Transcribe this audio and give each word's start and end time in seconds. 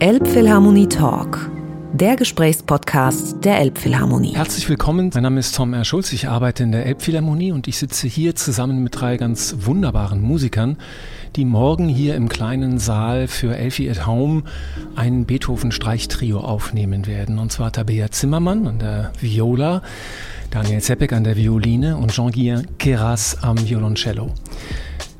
Elbphilharmonie 0.00 0.88
Talk, 0.88 1.50
der 1.92 2.16
Gesprächspodcast 2.16 3.44
der 3.44 3.60
Elbphilharmonie. 3.60 4.34
Herzlich 4.34 4.68
willkommen, 4.68 5.12
mein 5.14 5.22
Name 5.22 5.38
ist 5.38 5.54
Tom 5.54 5.72
R. 5.72 5.84
Schulz, 5.84 6.12
ich 6.12 6.26
arbeite 6.26 6.64
in 6.64 6.72
der 6.72 6.84
Elbphilharmonie 6.84 7.52
und 7.52 7.68
ich 7.68 7.78
sitze 7.78 8.08
hier 8.08 8.34
zusammen 8.34 8.82
mit 8.82 9.00
drei 9.00 9.16
ganz 9.16 9.54
wunderbaren 9.60 10.20
Musikern, 10.20 10.78
die 11.36 11.44
morgen 11.44 11.88
hier 11.88 12.16
im 12.16 12.28
kleinen 12.28 12.80
Saal 12.80 13.28
für 13.28 13.56
Elfie 13.56 13.88
at 13.88 14.04
Home 14.04 14.42
ein 14.96 15.26
Beethoven-Streichtrio 15.26 16.40
aufnehmen 16.40 17.06
werden. 17.06 17.38
Und 17.38 17.52
zwar 17.52 17.70
Tabea 17.70 18.10
Zimmermann 18.10 18.66
an 18.66 18.80
der 18.80 19.12
Viola, 19.20 19.82
Daniel 20.50 20.80
Zeppek 20.80 21.12
an 21.12 21.22
der 21.22 21.36
Violine 21.36 21.96
und 21.96 22.10
Jean-Guy 22.10 22.64
Keras 22.78 23.38
am 23.42 23.56
Violoncello. 23.58 24.32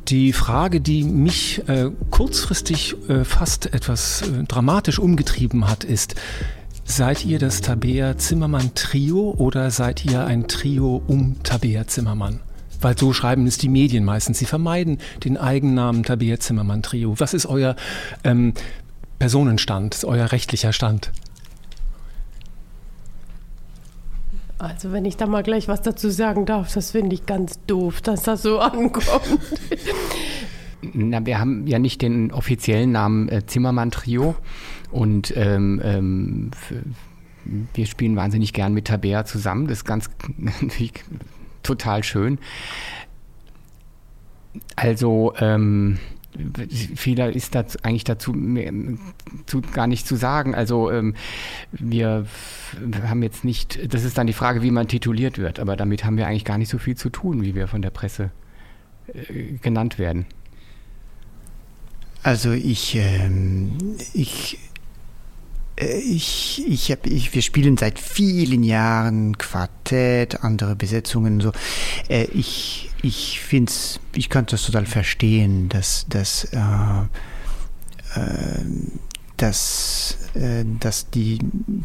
Die 0.09 0.35
Frage, 0.35 0.83
die 0.83 1.03
mich 1.03 1.67
äh, 1.67 1.91
kurzfristig 2.11 2.95
äh, 3.09 3.25
fast 3.25 3.73
etwas 3.73 4.21
äh, 4.21 4.45
dramatisch 4.45 4.99
umgetrieben 4.99 5.67
hat, 5.67 5.83
ist, 5.83 6.15
seid 6.85 7.25
ihr 7.25 7.39
das 7.39 7.63
Tabea 7.63 8.19
Zimmermann 8.19 8.75
Trio 8.75 9.35
oder 9.39 9.71
seid 9.71 10.05
ihr 10.05 10.27
ein 10.27 10.47
Trio 10.47 11.03
um 11.07 11.43
Tabea 11.43 11.87
Zimmermann? 11.87 12.41
Weil 12.83 12.99
so 12.99 13.15
schreiben 13.15 13.47
es 13.47 13.57
die 13.57 13.71
Medien 13.71 14.05
meistens. 14.05 14.39
Sie 14.39 14.45
vermeiden 14.45 14.99
den 15.25 15.39
Eigennamen 15.39 16.03
Tabea 16.03 16.39
Zimmermann 16.39 16.83
Trio. 16.83 17.15
Was 17.19 17.33
ist 17.33 17.47
euer 17.47 17.75
ähm, 18.25 18.53
Personenstand, 19.19 20.05
euer 20.05 20.33
rechtlicher 20.33 20.75
Stand? 20.75 21.13
Also 24.59 24.93
wenn 24.93 25.05
ich 25.05 25.17
da 25.17 25.27
mal 25.27 25.43
gleich 25.43 25.69
was 25.69 25.83
dazu 25.83 26.11
sagen 26.11 26.47
darf, 26.47 26.73
das 26.73 26.93
finde 26.93 27.15
ich 27.15 27.27
ganz 27.27 27.59
doof, 27.67 28.01
dass 28.01 28.23
das 28.23 28.43
so 28.43 28.59
ankommt. 28.61 29.39
Na, 30.93 31.25
wir 31.25 31.39
haben 31.39 31.67
ja 31.67 31.79
nicht 31.79 32.03
den 32.03 32.31
offiziellen 32.31 32.93
Namen 32.93 33.29
äh, 33.29 33.47
Zimmermann 33.47 33.91
Trio 33.91 34.37
und 34.91 35.35
ähm, 35.37 35.81
ähm, 35.83 36.51
wir 37.75 37.87
spielen 37.87 38.17
wahnsinnig 38.17 38.53
gern 38.53 38.75
mit 38.75 38.87
Tabea 38.87 39.25
zusammen. 39.25 39.67
Das 39.67 39.79
ist 39.79 39.85
ganz 39.85 40.11
total 41.63 42.05
schön. 42.05 42.39
Also 44.77 45.35
ähm, 45.39 45.99
viel 46.97 47.19
ist 47.19 47.55
das 47.55 47.83
eigentlich 47.85 48.05
dazu 48.05 48.35
zu, 49.47 49.61
gar 49.61 49.87
nicht 49.87 50.07
zu 50.07 50.17
sagen. 50.17 50.55
Also 50.55 50.91
ähm, 50.91 51.15
wir 51.73 52.27
haben 53.07 53.23
jetzt 53.23 53.45
nicht, 53.45 53.93
das 53.93 54.05
ist 54.05 54.19
dann 54.19 54.27
die 54.27 54.33
Frage, 54.33 54.63
wie 54.63 54.71
man 54.71 54.89
tituliert 54.89 55.39
wird, 55.39 55.61
aber 55.61 55.77
damit 55.77 56.05
haben 56.05 56.17
wir 56.17 56.27
eigentlich 56.27 56.45
gar 56.45 56.59
nicht 56.59 56.71
so 56.71 56.79
viel 56.79 56.97
zu 56.97 57.11
tun, 57.11 57.43
wie 57.43 57.55
wir 57.55 57.69
von 57.69 57.83
der 57.83 57.91
Presse 57.91 58.31
äh, 59.07 59.53
genannt 59.61 59.99
werden. 59.99 60.27
Also 62.23 62.53
ich, 62.53 62.97
ähm, 62.97 63.77
ich 64.15 64.59
ich, 65.77 66.65
ich 66.69 66.93
hab, 66.93 67.07
ich, 67.07 67.35
wir 67.35 67.43
spielen 67.43 67.77
seit 67.77 67.99
vielen 67.99 68.63
Jahren 68.63 69.37
Quartett, 69.39 70.45
andere 70.45 70.77
Besetzungen 70.77 71.41
so. 71.41 71.53
Äh, 72.09 72.25
ich, 72.33 72.91
ich 73.03 73.41
finde 73.41 73.73
ich 74.15 74.29
kann 74.29 74.47
das 74.47 74.63
total 74.63 74.87
verstehen, 74.87 75.69
dass, 75.69 76.07
dass, 76.09 76.45
äh, 76.45 76.59
äh, 78.15 78.65
dass, 79.37 80.19
äh, 80.35 80.65
dass 80.79 81.11
die 81.11 81.39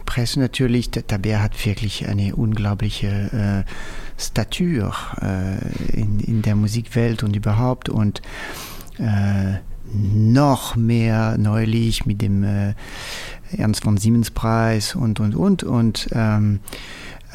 Presse 0.05 0.39
natürlich, 0.39 0.91
der 0.91 1.07
Tabea 1.07 1.41
hat 1.41 1.65
wirklich 1.65 2.07
eine 2.07 2.35
unglaubliche 2.35 3.65
äh, 3.67 4.21
Statur 4.21 4.93
äh, 5.21 5.99
in, 5.99 6.19
in 6.19 6.41
der 6.43 6.55
Musikwelt 6.55 7.23
und 7.23 7.35
überhaupt 7.35 7.89
und 7.89 8.21
äh, 8.99 9.57
noch 9.91 10.75
mehr 10.75 11.37
neulich 11.37 12.05
mit 12.05 12.21
dem 12.21 12.43
äh, 12.43 12.73
Ernst 13.55 13.83
von 13.83 13.97
Siemens 13.97 14.31
Preis 14.31 14.95
und 14.95 15.19
und 15.19 15.35
und. 15.35 15.63
Und 15.63 16.09
ähm, 16.11 16.59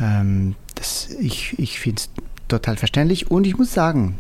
ähm, 0.00 0.54
das, 0.74 1.10
ich, 1.20 1.58
ich 1.58 1.78
finde 1.78 2.02
es 2.02 2.10
total 2.48 2.76
verständlich. 2.76 3.30
Und 3.30 3.47
ich 3.47 3.56
muss 3.56 3.72
sagen, 3.72 4.19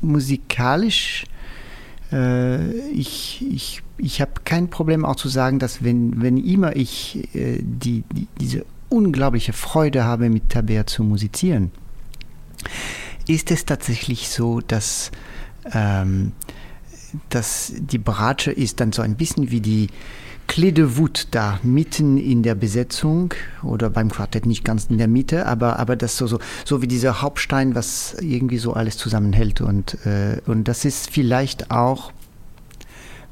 musikalisch 0.00 1.24
äh, 2.12 2.70
ich, 2.90 3.44
ich, 3.50 3.82
ich 3.98 4.20
habe 4.20 4.32
kein 4.44 4.70
Problem 4.70 5.04
auch 5.04 5.16
zu 5.16 5.28
sagen, 5.28 5.58
dass 5.58 5.82
wenn, 5.82 6.22
wenn 6.22 6.36
immer 6.36 6.76
ich 6.76 7.28
äh, 7.34 7.58
die, 7.60 8.04
die, 8.12 8.28
diese 8.40 8.64
unglaubliche 8.88 9.52
Freude 9.52 10.04
habe, 10.04 10.30
mit 10.30 10.50
Tabea 10.50 10.86
zu 10.86 11.02
musizieren, 11.02 11.72
ist 13.26 13.50
es 13.50 13.64
tatsächlich 13.64 14.28
so, 14.28 14.60
dass, 14.60 15.10
ähm, 15.72 16.32
dass 17.30 17.72
die 17.76 17.98
Bratsche 17.98 18.52
ist 18.52 18.80
dann 18.80 18.92
so 18.92 19.02
ein 19.02 19.16
bisschen 19.16 19.50
wie 19.50 19.60
die, 19.60 19.88
Clé 20.46 20.72
de 20.72 20.84
voûte 20.96 21.26
da 21.30 21.58
mitten 21.62 22.16
in 22.16 22.42
der 22.42 22.54
Besetzung 22.54 23.34
oder 23.62 23.90
beim 23.90 24.10
Quartett 24.10 24.46
nicht 24.46 24.64
ganz 24.64 24.86
in 24.86 24.98
der 24.98 25.08
Mitte, 25.08 25.46
aber, 25.46 25.78
aber 25.78 25.96
das 25.96 26.16
so, 26.16 26.26
so, 26.26 26.38
so 26.64 26.82
wie 26.82 26.86
dieser 26.86 27.22
Hauptstein, 27.22 27.74
was 27.74 28.14
irgendwie 28.20 28.58
so 28.58 28.74
alles 28.74 28.96
zusammenhält. 28.96 29.60
Und, 29.60 29.94
äh, 30.06 30.40
und 30.46 30.68
das 30.68 30.84
ist 30.84 31.10
vielleicht 31.10 31.70
auch, 31.70 32.12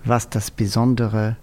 was 0.05 0.31
das 0.31 0.51
Besondere 0.51 1.37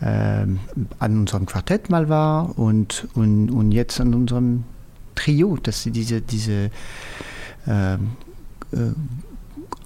äh, 0.00 0.06
an 0.06 1.18
unserem 1.18 1.46
Quartett 1.46 1.90
mal 1.90 2.08
war 2.08 2.58
und, 2.58 3.06
und, 3.14 3.50
und 3.50 3.72
jetzt 3.72 4.00
an 4.00 4.14
unserem 4.14 4.64
Trio, 5.14 5.56
dass 5.62 5.84
diese, 5.84 6.20
diese 6.20 6.70
äh, 7.66 7.94
äh 7.94 7.98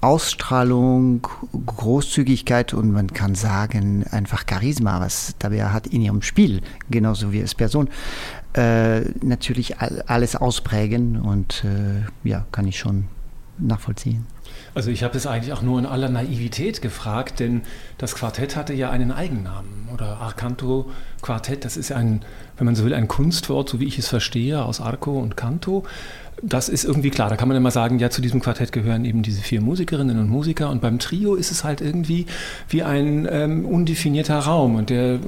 Ausstrahlung, 0.01 1.27
Großzügigkeit 1.67 2.73
und 2.73 2.91
man 2.91 3.13
kann 3.13 3.35
sagen 3.35 4.03
einfach 4.09 4.43
Charisma, 4.49 4.99
was 4.99 5.35
Tabea 5.37 5.71
hat 5.71 5.85
in 5.87 6.01
ihrem 6.01 6.23
Spiel, 6.23 6.61
genauso 6.89 7.31
wie 7.31 7.41
als 7.41 7.53
Person, 7.53 7.87
äh, 8.53 9.01
natürlich 9.23 9.79
alles 9.79 10.35
ausprägen 10.35 11.21
und 11.21 11.63
äh, 11.63 12.27
ja, 12.27 12.45
kann 12.51 12.67
ich 12.67 12.79
schon 12.79 13.05
nachvollziehen. 13.59 14.25
Also 14.73 14.89
ich 14.89 15.03
habe 15.03 15.17
es 15.17 15.27
eigentlich 15.27 15.53
auch 15.53 15.61
nur 15.61 15.79
in 15.79 15.85
aller 15.85 16.09
Naivität 16.09 16.81
gefragt, 16.81 17.39
denn 17.39 17.61
das 17.97 18.15
Quartett 18.15 18.55
hatte 18.55 18.73
ja 18.73 18.89
einen 18.89 19.11
Eigennamen 19.11 19.89
oder 19.93 20.17
Arcanto 20.17 20.89
Quartett, 21.21 21.65
das 21.65 21.77
ist 21.77 21.91
ein, 21.91 22.21
wenn 22.57 22.65
man 22.65 22.75
so 22.75 22.85
will, 22.85 22.93
ein 22.93 23.07
Kunstwort, 23.07 23.69
so 23.69 23.79
wie 23.79 23.85
ich 23.85 23.99
es 23.99 24.07
verstehe, 24.07 24.63
aus 24.63 24.81
Arco 24.81 25.19
und 25.19 25.37
Canto 25.37 25.83
das 26.41 26.69
ist 26.69 26.83
irgendwie 26.83 27.11
klar. 27.11 27.29
Da 27.29 27.35
kann 27.37 27.47
man 27.47 27.57
immer 27.57 27.71
sagen, 27.71 27.99
ja, 27.99 28.09
zu 28.09 28.21
diesem 28.21 28.41
Quartett 28.41 28.71
gehören 28.71 29.05
eben 29.05 29.21
diese 29.21 29.41
vier 29.41 29.61
Musikerinnen 29.61 30.19
und 30.19 30.29
Musiker. 30.29 30.69
Und 30.69 30.81
beim 30.81 30.99
Trio 30.99 31.35
ist 31.35 31.51
es 31.51 31.63
halt 31.63 31.81
irgendwie 31.81 32.25
wie 32.67 32.83
ein 32.83 33.27
ähm, 33.29 33.65
undefinierter 33.65 34.39
Raum. 34.39 34.75
Und 34.75 34.89
der 34.89 35.19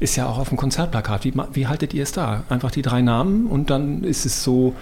ist 0.00 0.16
ja 0.16 0.26
auch 0.26 0.38
auf 0.38 0.48
dem 0.48 0.58
Konzertplakat. 0.58 1.24
Wie, 1.24 1.34
wie 1.52 1.66
haltet 1.66 1.94
ihr 1.94 2.02
es 2.02 2.12
da? 2.12 2.44
Einfach 2.48 2.70
die 2.70 2.82
drei 2.82 3.02
Namen 3.02 3.46
und 3.46 3.70
dann 3.70 4.04
ist 4.04 4.26
es 4.26 4.42
so, 4.42 4.74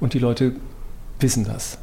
und 0.00 0.14
die 0.14 0.18
Leute 0.18 0.54
wissen 1.20 1.44
das. 1.44 1.78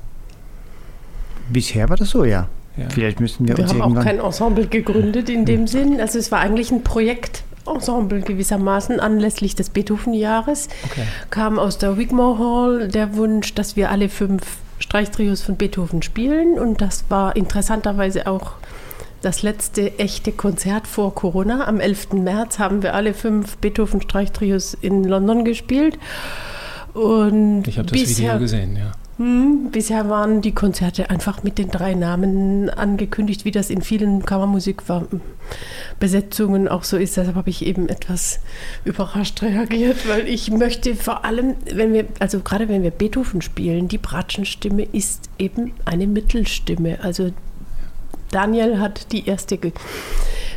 Bisher 1.51 1.89
war 1.89 1.97
das 1.97 2.09
so, 2.09 2.23
ja. 2.25 2.47
ja. 2.77 2.89
Vielleicht 2.89 3.19
müssen 3.19 3.47
wir, 3.47 3.57
wir 3.57 3.63
uns 3.63 3.73
haben 3.73 3.97
auch 3.97 4.03
kein 4.03 4.19
Ensemble 4.19 4.67
gegründet 4.67 5.29
in 5.29 5.45
dem 5.45 5.67
Sinn. 5.67 5.99
Also 5.99 6.19
es 6.19 6.31
war 6.31 6.39
eigentlich 6.39 6.71
ein 6.71 6.83
Projekt 6.83 7.43
Ensemble 7.74 8.22
gewissermaßen 8.22 9.00
anlässlich 9.00 9.56
des 9.56 9.69
Beethoven-Jahres. 9.69 10.69
Okay. 10.85 11.03
Kam 11.30 11.59
aus 11.59 11.78
der 11.78 11.97
Wigmore 11.97 12.40
Hall 12.40 12.88
der 12.88 13.16
Wunsch, 13.16 13.53
dass 13.53 13.75
wir 13.75 13.91
alle 13.91 14.09
fünf 14.09 14.44
Streichtrios 14.80 15.41
von 15.41 15.56
Beethoven 15.57 16.02
spielen. 16.02 16.58
Und 16.58 16.81
das 16.81 17.06
war 17.09 17.35
interessanterweise 17.35 18.28
auch 18.28 18.53
das 19.22 19.44
letzte 19.44 20.00
echte 20.00 20.31
Konzert 20.31 20.88
vor 20.88 21.13
Corona. 21.13 21.68
Am 21.68 21.79
11. 21.79 22.13
März 22.13 22.59
haben 22.59 22.84
wir 22.84 22.94
alle 22.94 23.13
fünf 23.13 23.58
Beethoven-Streichtrios 23.58 24.78
in 24.79 25.03
London 25.03 25.44
gespielt. 25.44 25.97
Und 26.94 27.68
ich 27.68 27.78
habe 27.78 27.90
das 27.90 28.18
Video 28.18 28.40
gesehen, 28.40 28.75
ja. 28.75 28.91
Hm, 29.19 29.69
bisher 29.72 30.09
waren 30.09 30.41
die 30.41 30.53
Konzerte 30.53 31.09
einfach 31.09 31.44
mit 31.44 31.57
den 31.57 31.69
drei 31.69 31.94
Namen 31.94 32.69
angekündigt, 32.69 33.44
wie 33.44 33.52
das 33.52 33.69
in 33.69 33.81
vielen 33.81 34.25
Kammermusikbesetzungen 34.25 36.70
auch 36.70 36.85
so 36.85 36.96
ist. 36.96 37.17
Deshalb 37.17 37.35
habe 37.35 37.49
ich 37.49 37.66
eben 37.66 37.90
etwas 37.90 38.40
überrascht 38.85 39.41
reagiert, 39.41 40.08
weil 40.08 40.26
ich 40.26 40.52
möchte 40.52 40.96
vor 40.96 41.26
allem, 41.26 41.55
wenn 41.66 41.91
wir, 41.91 42.05
also 42.20 42.40
gerade 42.40 42.70
wenn 42.70 42.82
wir 42.82 42.91
Beethoven 42.91 43.41
spielen, 43.41 43.90
die 43.90 43.97
Bratschenstimme 43.97 44.84
ist 44.84 45.29
eben 45.38 45.73
eine 45.84 46.08
Mittelstimme. 46.08 46.99
Also 47.03 47.34
Daniel 48.32 48.79
hat 48.79 49.11
die 49.11 49.28
erste 49.28 49.59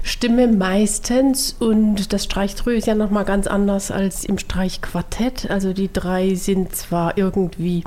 Stimme 0.04 0.46
meistens 0.46 1.56
und 1.58 2.12
das 2.12 2.22
Streichtrio 2.22 2.76
ist 2.76 2.86
ja 2.86 2.94
nochmal 2.94 3.24
ganz 3.24 3.48
anders 3.48 3.90
als 3.90 4.24
im 4.24 4.38
Streichquartett. 4.38 5.50
Also 5.50 5.72
die 5.72 5.92
drei 5.92 6.36
sind 6.36 6.76
zwar 6.76 7.18
irgendwie 7.18 7.82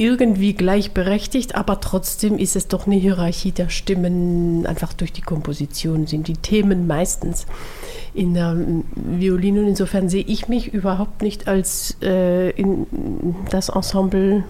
irgendwie 0.00 0.54
gleichberechtigt, 0.54 1.54
aber 1.54 1.78
trotzdem 1.80 2.38
ist 2.38 2.56
es 2.56 2.68
doch 2.68 2.86
eine 2.86 2.96
Hierarchie 2.96 3.52
der 3.52 3.68
Stimmen. 3.68 4.66
Einfach 4.66 4.94
durch 4.94 5.12
die 5.12 5.20
Komposition 5.20 6.06
sind 6.06 6.26
die 6.26 6.38
Themen 6.38 6.86
meistens 6.86 7.46
in 8.14 8.32
der 8.32 8.56
Violine. 8.94 9.60
Und 9.60 9.68
insofern 9.68 10.08
sehe 10.08 10.24
ich 10.26 10.48
mich 10.48 10.72
überhaupt 10.72 11.20
nicht 11.20 11.48
als 11.48 11.98
äh, 12.02 12.50
in 12.50 12.86
das 13.50 13.68
Ensemble 13.68 14.44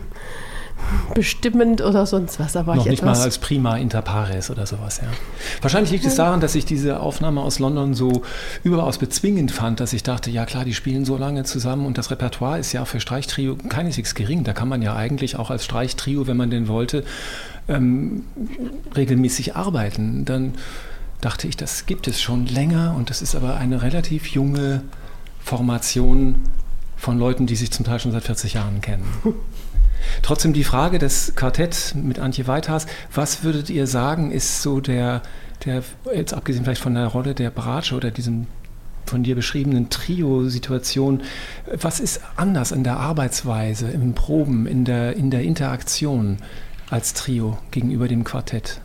bestimmend 1.14 1.80
oder 1.80 2.06
sonst 2.06 2.38
was. 2.40 2.54
War 2.54 2.64
Noch 2.64 2.84
ich 2.84 2.90
nicht 2.90 3.04
mal 3.04 3.16
als 3.16 3.38
prima 3.38 3.76
inter 3.76 4.02
pares 4.02 4.50
oder 4.50 4.66
sowas, 4.66 4.98
ja. 4.98 5.08
Wahrscheinlich 5.60 5.92
liegt 5.92 6.04
es 6.04 6.16
daran, 6.16 6.40
dass 6.40 6.54
ich 6.54 6.64
diese 6.64 7.00
Aufnahme 7.00 7.40
aus 7.40 7.58
London 7.58 7.94
so 7.94 8.22
überaus 8.64 8.98
bezwingend 8.98 9.52
fand, 9.52 9.80
dass 9.80 9.92
ich 9.92 10.02
dachte, 10.02 10.30
ja 10.30 10.46
klar, 10.46 10.64
die 10.64 10.74
spielen 10.74 11.04
so 11.04 11.16
lange 11.16 11.44
zusammen 11.44 11.86
und 11.86 11.98
das 11.98 12.10
Repertoire 12.10 12.58
ist 12.58 12.72
ja 12.72 12.84
für 12.84 13.00
Streichtrio 13.00 13.56
keineswegs 13.68 14.14
gering. 14.14 14.44
Da 14.44 14.52
kann 14.52 14.68
man 14.68 14.82
ja 14.82 14.94
eigentlich 14.94 15.36
auch 15.36 15.50
als 15.50 15.64
Streichtrio, 15.64 16.26
wenn 16.26 16.36
man 16.36 16.50
den 16.50 16.68
wollte, 16.68 17.04
ähm, 17.68 18.24
regelmäßig 18.96 19.56
arbeiten. 19.56 20.24
Dann 20.24 20.54
dachte 21.20 21.48
ich, 21.48 21.56
das 21.56 21.86
gibt 21.86 22.08
es 22.08 22.20
schon 22.20 22.46
länger 22.46 22.94
und 22.96 23.10
das 23.10 23.22
ist 23.22 23.34
aber 23.34 23.56
eine 23.56 23.82
relativ 23.82 24.28
junge 24.28 24.82
Formation 25.42 26.36
von 26.96 27.18
Leuten, 27.18 27.46
die 27.46 27.56
sich 27.56 27.70
zum 27.70 27.84
Teil 27.84 27.98
schon 27.98 28.12
seit 28.12 28.24
40 28.24 28.54
Jahren 28.54 28.80
kennen. 28.80 29.04
Trotzdem 30.22 30.52
die 30.52 30.64
Frage 30.64 30.98
des 30.98 31.34
Quartett 31.34 31.94
mit 31.94 32.18
Antje 32.18 32.46
Weithas, 32.46 32.86
was 33.14 33.42
würdet 33.42 33.70
ihr 33.70 33.86
sagen, 33.86 34.30
ist 34.30 34.62
so 34.62 34.80
der, 34.80 35.22
der, 35.64 35.82
jetzt 36.14 36.34
abgesehen 36.34 36.64
vielleicht 36.64 36.82
von 36.82 36.94
der 36.94 37.06
Rolle 37.06 37.34
der 37.34 37.50
Bratsche 37.50 37.94
oder 37.94 38.10
diesem 38.10 38.46
von 39.06 39.22
dir 39.24 39.34
beschriebenen 39.34 39.90
Trio-Situation, 39.90 41.22
was 41.80 41.98
ist 41.98 42.20
anders 42.36 42.70
in 42.70 42.84
der 42.84 42.98
Arbeitsweise, 42.98 43.90
im 43.90 44.14
Proben, 44.14 44.66
in 44.66 44.84
der, 44.84 45.16
in 45.16 45.30
der 45.30 45.42
Interaktion 45.42 46.36
als 46.90 47.12
Trio 47.12 47.58
gegenüber 47.72 48.06
dem 48.06 48.22
Quartett? 48.22 48.80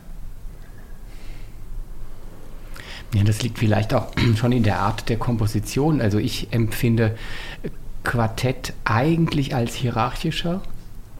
Ja, 3.14 3.22
das 3.22 3.42
liegt 3.42 3.58
vielleicht 3.58 3.94
auch 3.94 4.08
schon 4.36 4.52
in 4.52 4.64
der 4.64 4.80
Art 4.80 5.08
der 5.08 5.16
Komposition. 5.16 6.00
Also 6.00 6.18
ich 6.18 6.52
empfinde 6.52 7.16
Quartett 8.02 8.72
eigentlich 8.84 9.54
als 9.54 9.74
hierarchischer 9.74 10.60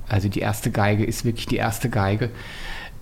also 0.09 0.29
die 0.29 0.41
erste 0.41 0.71
Geige 0.71 1.05
ist 1.05 1.25
wirklich 1.25 1.47
die 1.47 1.57
erste 1.57 1.91
Geige. 1.91 2.31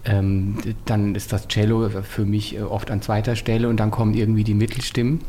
Ähm, 0.06 0.58
dann 0.84 1.14
ist 1.14 1.32
das 1.32 1.48
Cello 1.48 1.88
für 2.02 2.26
mich 2.26 2.56
äh, 2.56 2.60
oft 2.60 2.90
an 2.90 3.00
zweiter 3.00 3.36
Stelle 3.36 3.70
und 3.70 3.78
dann 3.78 3.90
kommen 3.90 4.12
irgendwie 4.12 4.44
die 4.44 4.52
Mittelstimmen. 4.52 5.20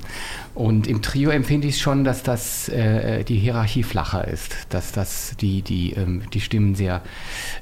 Und 0.53 0.87
im 0.87 1.01
Trio 1.01 1.29
empfinde 1.29 1.67
ich 1.67 1.79
schon, 1.79 2.03
dass 2.03 2.23
das 2.23 2.67
äh, 2.67 3.23
die 3.23 3.37
Hierarchie 3.37 3.83
flacher 3.83 4.27
ist, 4.27 4.67
dass 4.69 4.91
das 4.91 5.37
die, 5.39 5.61
die, 5.61 5.93
ähm, 5.93 6.23
die 6.33 6.41
Stimmen 6.41 6.75
sehr 6.75 7.01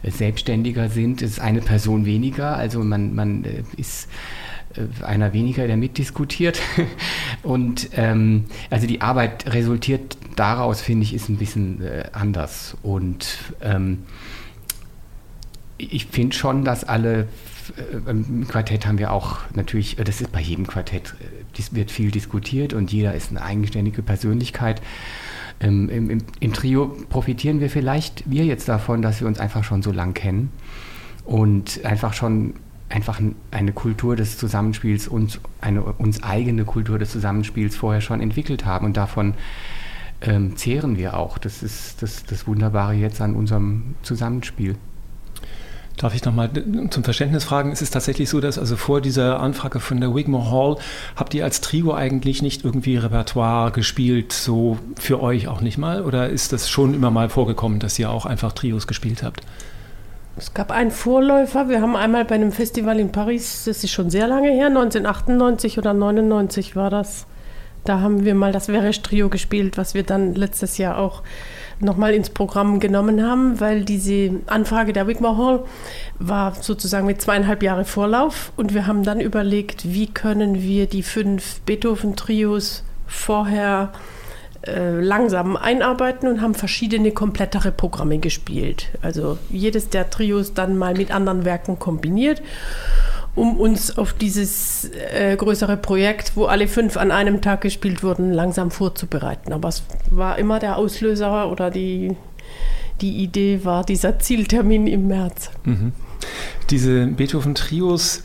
selbstständiger 0.03 0.89
sind. 0.89 1.21
Es 1.21 1.33
ist 1.33 1.39
eine 1.39 1.61
Person 1.61 2.05
weniger, 2.05 2.57
also 2.57 2.79
man, 2.79 3.13
man 3.13 3.43
äh, 3.45 3.63
ist 3.77 4.07
einer 5.01 5.33
weniger, 5.33 5.67
der 5.67 5.77
mitdiskutiert. 5.77 6.59
Und 7.43 7.89
ähm, 7.93 8.45
also 8.69 8.87
die 8.87 9.01
Arbeit 9.01 9.53
resultiert 9.53 10.17
daraus, 10.35 10.81
finde 10.81 11.03
ich, 11.03 11.13
ist 11.13 11.29
ein 11.29 11.37
bisschen 11.37 11.81
äh, 11.81 12.05
anders. 12.13 12.77
Und 12.81 13.37
ähm, 13.61 13.99
ich 15.77 16.07
finde 16.07 16.35
schon, 16.35 16.63
dass 16.63 16.83
alle 16.83 17.27
äh, 17.77 18.09
im 18.09 18.47
Quartett 18.47 18.85
haben 18.85 18.97
wir 18.97 19.11
auch 19.11 19.39
natürlich, 19.53 19.95
das 19.97 20.21
ist 20.21 20.31
bei 20.31 20.41
jedem 20.41 20.67
Quartett, 20.67 21.15
das 21.57 21.73
wird 21.73 21.91
viel 21.91 22.11
diskutiert 22.11 22.73
und 22.73 22.91
jeder 22.91 23.13
ist 23.13 23.31
eine 23.31 23.41
eigenständige 23.41 24.01
Persönlichkeit. 24.01 24.81
Ähm, 25.59 25.89
im, 25.89 26.09
im, 26.09 26.19
Im 26.39 26.53
Trio 26.53 26.97
profitieren 27.09 27.59
wir 27.59 27.69
vielleicht, 27.69 28.29
wir 28.29 28.45
jetzt 28.45 28.67
davon, 28.67 29.01
dass 29.01 29.21
wir 29.21 29.27
uns 29.27 29.39
einfach 29.39 29.63
schon 29.63 29.81
so 29.81 29.91
lang 29.91 30.13
kennen 30.13 30.51
und 31.25 31.85
einfach 31.85 32.13
schon 32.13 32.55
einfach 32.93 33.19
eine 33.51 33.73
Kultur 33.73 34.15
des 34.15 34.37
Zusammenspiels 34.37 35.07
und 35.07 35.39
eine 35.61 35.81
uns 35.81 36.21
eigene 36.21 36.63
Kultur 36.63 36.99
des 36.99 37.11
Zusammenspiels 37.11 37.75
vorher 37.75 38.01
schon 38.01 38.21
entwickelt 38.21 38.65
haben 38.65 38.85
und 38.85 38.97
davon 38.97 39.33
ähm, 40.21 40.55
zehren 40.55 40.97
wir 40.97 41.17
auch. 41.17 41.37
Das 41.37 41.63
ist 41.63 42.01
das, 42.01 42.23
das 42.23 42.47
Wunderbare 42.47 42.93
jetzt 42.93 43.19
an 43.19 43.35
unserem 43.35 43.95
Zusammenspiel. 44.03 44.75
Darf 45.97 46.15
ich 46.15 46.25
nochmal 46.25 46.49
zum 46.89 47.03
Verständnis 47.03 47.43
fragen? 47.43 47.71
Ist 47.71 47.81
es 47.83 47.91
tatsächlich 47.91 48.27
so, 48.27 48.39
dass 48.39 48.57
also 48.57 48.75
vor 48.75 48.99
dieser 48.99 49.39
Anfrage 49.39 49.79
von 49.79 50.01
der 50.01 50.15
Wigmore 50.15 50.49
Hall 50.49 50.77
habt 51.15 51.35
ihr 51.35 51.43
als 51.43 51.61
Trio 51.61 51.93
eigentlich 51.93 52.41
nicht 52.41 52.65
irgendwie 52.65 52.97
Repertoire 52.97 53.71
gespielt, 53.71 54.33
so 54.33 54.79
für 54.99 55.21
euch 55.21 55.47
auch 55.47 55.61
nicht 55.61 55.77
mal? 55.77 56.03
Oder 56.03 56.29
ist 56.29 56.51
das 56.51 56.67
schon 56.67 56.95
immer 56.95 57.11
mal 57.11 57.29
vorgekommen, 57.29 57.79
dass 57.79 57.99
ihr 57.99 58.09
auch 58.09 58.25
einfach 58.25 58.53
Trios 58.53 58.87
gespielt 58.87 59.21
habt? 59.21 59.41
Es 60.35 60.53
gab 60.53 60.71
einen 60.71 60.89
Vorläufer. 60.91 61.69
Wir 61.69 61.81
haben 61.81 61.95
einmal 61.95 62.25
bei 62.25 62.35
einem 62.35 62.51
Festival 62.51 62.99
in 62.99 63.11
Paris, 63.11 63.65
das 63.65 63.83
ist 63.83 63.91
schon 63.91 64.09
sehr 64.09 64.27
lange 64.27 64.49
her, 64.49 64.67
1998 64.67 65.77
oder 65.77 65.93
99 65.93 66.75
war 66.75 66.89
das. 66.89 67.27
Da 67.83 67.99
haben 67.99 68.23
wir 68.23 68.33
mal 68.33 68.51
das 68.51 68.65
Veresch 68.65 69.01
Trio 69.01 69.29
gespielt, 69.29 69.77
was 69.77 69.93
wir 69.93 70.03
dann 70.03 70.33
letztes 70.33 70.77
Jahr 70.77 70.97
auch 70.97 71.21
nochmal 71.79 72.13
ins 72.13 72.29
Programm 72.29 72.79
genommen 72.79 73.21
haben, 73.21 73.59
weil 73.59 73.83
diese 73.83 74.39
Anfrage 74.47 74.93
der 74.93 75.05
Wigmore 75.05 75.37
Hall 75.37 75.63
war 76.17 76.55
sozusagen 76.55 77.05
mit 77.05 77.21
zweieinhalb 77.21 77.61
Jahre 77.61 77.83
Vorlauf 77.83 78.53
und 78.55 78.73
wir 78.73 78.87
haben 78.87 79.03
dann 79.03 79.19
überlegt, 79.19 79.93
wie 79.93 80.07
können 80.07 80.61
wir 80.61 80.87
die 80.87 81.03
fünf 81.03 81.59
Beethoven-Trios 81.61 82.83
vorher 83.05 83.91
äh, 83.93 84.22
langsam 84.65 85.57
einarbeiten 85.57 86.27
und 86.29 86.41
haben 86.41 86.55
verschiedene 86.55 87.11
komplettere 87.11 87.71
Programme 87.71 88.19
gespielt. 88.19 88.89
Also 89.01 89.37
jedes 89.49 89.89
der 89.89 90.09
Trios 90.09 90.53
dann 90.53 90.77
mal 90.77 90.93
mit 90.93 91.11
anderen 91.11 91.43
Werken 91.43 91.79
kombiniert, 91.79 92.41
um 93.35 93.59
uns 93.59 93.97
auf 93.97 94.13
dieses 94.13 94.89
äh, 95.13 95.35
größere 95.35 95.75
Projekt, 95.75 96.33
wo 96.35 96.45
alle 96.45 96.67
fünf 96.67 96.97
an 96.97 97.11
einem 97.11 97.41
Tag 97.41 97.61
gespielt 97.61 98.03
wurden, 98.03 98.31
langsam 98.31 98.71
vorzubereiten. 98.71 99.51
Aber 99.53 99.69
es 99.69 99.83
war 100.09 100.37
immer 100.37 100.59
der 100.59 100.77
Auslöser 100.77 101.51
oder 101.51 101.69
die, 101.69 102.15
die 103.01 103.17
Idee 103.17 103.65
war 103.65 103.83
dieser 103.83 104.19
Zieltermin 104.19 104.87
im 104.87 105.07
März. 105.07 105.49
Mhm. 105.65 105.91
Diese 106.69 107.07
Beethoven-Trios 107.07 108.23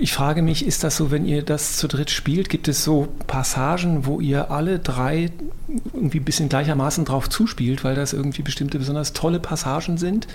ich 0.00 0.14
frage 0.14 0.40
mich, 0.40 0.64
ist 0.64 0.82
das 0.82 0.96
so, 0.96 1.10
wenn 1.10 1.26
ihr 1.26 1.42
das 1.42 1.76
zu 1.76 1.86
dritt 1.86 2.10
spielt, 2.10 2.48
gibt 2.48 2.68
es 2.68 2.82
so 2.82 3.08
Passagen, 3.26 4.06
wo 4.06 4.18
ihr 4.18 4.50
alle 4.50 4.78
drei 4.78 5.30
irgendwie 5.92 6.20
ein 6.20 6.24
bisschen 6.24 6.48
gleichermaßen 6.48 7.04
drauf 7.04 7.28
zuspielt, 7.28 7.84
weil 7.84 7.94
das 7.94 8.14
irgendwie 8.14 8.40
bestimmte 8.40 8.78
besonders 8.78 9.12
tolle 9.12 9.40
Passagen 9.40 9.98
sind, 9.98 10.26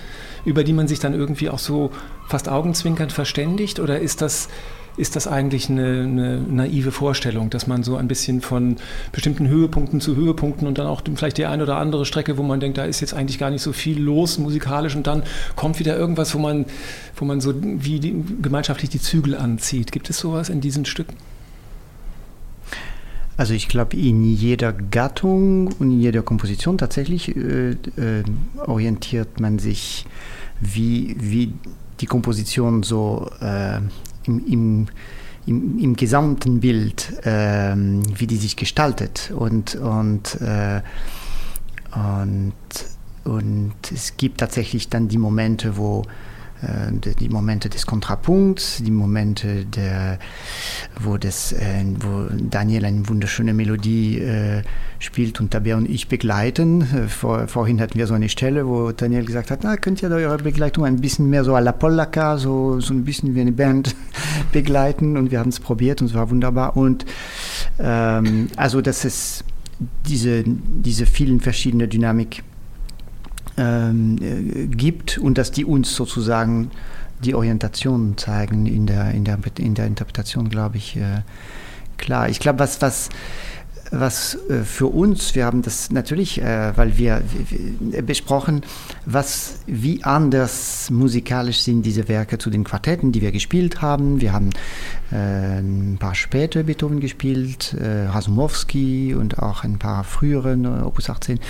über 0.44 0.62
die 0.62 0.72
man 0.72 0.86
sich 0.86 1.00
dann 1.00 1.14
irgendwie 1.14 1.50
auch 1.50 1.58
so 1.58 1.90
fast 2.28 2.48
augenzwinkernd 2.48 3.12
verständigt? 3.12 3.80
Oder 3.80 3.98
ist 3.98 4.22
das 4.22 4.48
ist 4.96 5.16
das 5.16 5.26
eigentlich 5.26 5.68
eine, 5.68 6.02
eine, 6.02 6.38
naive 6.38 6.90
Vorstellung, 6.90 7.50
dass 7.50 7.66
man 7.66 7.82
so 7.82 7.96
ein 7.96 8.08
bisschen 8.08 8.40
von 8.40 8.76
bestimmten 9.12 9.48
Höhepunkten 9.48 10.00
zu 10.00 10.16
Höhepunkten 10.16 10.66
und 10.66 10.78
dann 10.78 10.86
auch 10.86 11.02
vielleicht 11.14 11.38
die 11.38 11.46
eine 11.46 11.64
oder 11.64 11.76
andere 11.76 12.06
Strecke, 12.06 12.38
wo 12.38 12.42
man 12.42 12.60
denkt, 12.60 12.78
da 12.78 12.84
ist 12.84 13.00
jetzt 13.00 13.14
eigentlich 13.14 13.38
gar 13.38 13.50
nicht 13.50 13.62
so 13.62 13.72
viel 13.72 14.00
los 14.00 14.38
musikalisch 14.38 14.96
und 14.96 15.06
dann 15.06 15.22
kommt 15.54 15.78
wieder 15.78 15.96
irgendwas, 15.96 16.34
wo 16.34 16.38
man, 16.38 16.64
wo 17.16 17.24
man 17.24 17.40
so 17.40 17.54
wie 17.62 18.00
die, 18.00 18.24
gemeinschaftlich 18.40 18.90
die 18.90 19.00
Zügel 19.00 19.36
anzieht. 19.36 19.92
Gibt 19.92 20.08
es 20.08 20.18
sowas 20.18 20.48
in 20.48 20.60
diesen 20.60 20.84
Stücken? 20.84 21.16
Also 23.36 23.52
ich 23.52 23.68
glaube, 23.68 23.96
in 23.96 24.24
jeder 24.24 24.72
Gattung 24.72 25.68
und 25.78 25.90
in 25.90 26.00
jeder 26.00 26.22
Komposition 26.22 26.78
tatsächlich 26.78 27.36
äh, 27.36 27.72
äh, 27.72 27.76
orientiert 28.64 29.40
man 29.40 29.58
sich, 29.58 30.06
wie, 30.58 31.16
wie 31.18 31.52
die 32.00 32.06
Komposition 32.06 32.82
so 32.82 33.30
äh, 33.40 33.80
im, 34.26 34.46
im, 34.46 34.86
im, 35.46 35.78
im 35.78 35.96
gesamten 35.96 36.60
Bild, 36.60 37.24
äh, 37.24 37.74
wie 37.76 38.26
die 38.26 38.36
sich 38.36 38.56
gestaltet. 38.56 39.32
Und, 39.34 39.74
und, 39.76 40.40
äh, 40.40 40.82
und, 41.94 42.52
und 43.24 43.74
es 43.92 44.16
gibt 44.16 44.38
tatsächlich 44.38 44.88
dann 44.88 45.08
die 45.08 45.18
Momente, 45.18 45.76
wo 45.76 46.02
die 47.20 47.28
Momente 47.28 47.68
des 47.68 47.86
Kontrapunkts, 47.86 48.82
die 48.82 48.90
Momente, 48.90 49.64
der, 49.66 50.18
wo, 51.00 51.16
das, 51.16 51.52
äh, 51.52 51.84
wo 52.00 52.26
Daniel 52.32 52.84
eine 52.84 53.08
wunderschöne 53.08 53.52
Melodie 53.52 54.18
äh, 54.20 54.62
spielt 54.98 55.40
und 55.40 55.50
Tabea 55.50 55.76
und 55.76 55.88
ich 55.88 56.08
begleiten. 56.08 57.08
Vor, 57.08 57.48
vorhin 57.48 57.80
hatten 57.80 57.98
wir 57.98 58.06
so 58.06 58.14
eine 58.14 58.28
Stelle, 58.28 58.66
wo 58.66 58.92
Daniel 58.92 59.24
gesagt 59.24 59.50
hat, 59.50 59.60
na, 59.62 59.76
könnt 59.76 60.02
ihr 60.02 60.10
eure 60.10 60.38
Begleitung 60.38 60.84
ein 60.84 61.00
bisschen 61.00 61.28
mehr 61.28 61.44
so 61.44 61.54
à 61.54 61.60
la 61.60 61.72
Polaka, 61.72 62.38
so, 62.38 62.80
so 62.80 62.94
ein 62.94 63.04
bisschen 63.04 63.34
wie 63.34 63.40
eine 63.40 63.52
Band 63.52 63.94
begleiten 64.52 65.16
und 65.16 65.30
wir 65.30 65.38
haben 65.40 65.50
es 65.50 65.60
probiert 65.60 66.00
und 66.00 66.08
es 66.08 66.14
war 66.14 66.30
wunderbar. 66.30 66.76
Und 66.76 67.04
ähm, 67.78 68.48
also 68.56 68.80
das 68.80 69.04
ist 69.04 69.44
diese, 70.08 70.42
diese 70.46 71.04
vielen 71.06 71.40
verschiedene 71.40 71.86
Dynamik 71.86 72.42
ähm, 73.56 74.18
äh, 74.20 74.66
gibt 74.66 75.18
und 75.18 75.38
dass 75.38 75.50
die 75.50 75.64
uns 75.64 75.94
sozusagen 75.94 76.70
die 77.24 77.34
Orientation 77.34 78.16
zeigen 78.16 78.66
in 78.66 78.86
der, 78.86 79.12
in 79.12 79.24
der, 79.24 79.38
in 79.58 79.74
der 79.74 79.86
Interpretation, 79.86 80.48
glaube 80.48 80.76
ich, 80.76 80.96
äh, 80.96 81.22
klar. 81.96 82.28
Ich 82.28 82.40
glaube, 82.40 82.58
was, 82.58 82.82
was, 82.82 83.08
was 83.90 84.36
äh, 84.50 84.64
für 84.64 84.86
uns, 84.86 85.34
wir 85.34 85.46
haben 85.46 85.62
das 85.62 85.90
natürlich, 85.90 86.40
äh, 86.42 86.76
weil 86.76 86.98
wir, 86.98 87.22
wir 87.80 88.02
besprochen, 88.02 88.62
was, 89.04 89.60
wie 89.66 90.04
anders 90.04 90.90
musikalisch 90.90 91.62
sind 91.62 91.82
diese 91.82 92.08
Werke 92.08 92.38
zu 92.38 92.50
den 92.50 92.64
Quartetten, 92.64 93.12
die 93.12 93.22
wir 93.22 93.32
gespielt 93.32 93.80
haben. 93.80 94.20
Wir 94.20 94.32
haben 94.32 94.50
äh, 95.10 95.60
ein 95.60 95.96
paar 95.98 96.14
späte 96.14 96.64
Beethoven 96.64 97.00
gespielt, 97.00 97.74
äh, 97.74 98.06
Rasumowski 98.06 99.14
und 99.14 99.38
auch 99.38 99.64
ein 99.64 99.78
paar 99.78 100.04
frühere 100.04 100.84
Opus 100.84 101.08
18. 101.08 101.40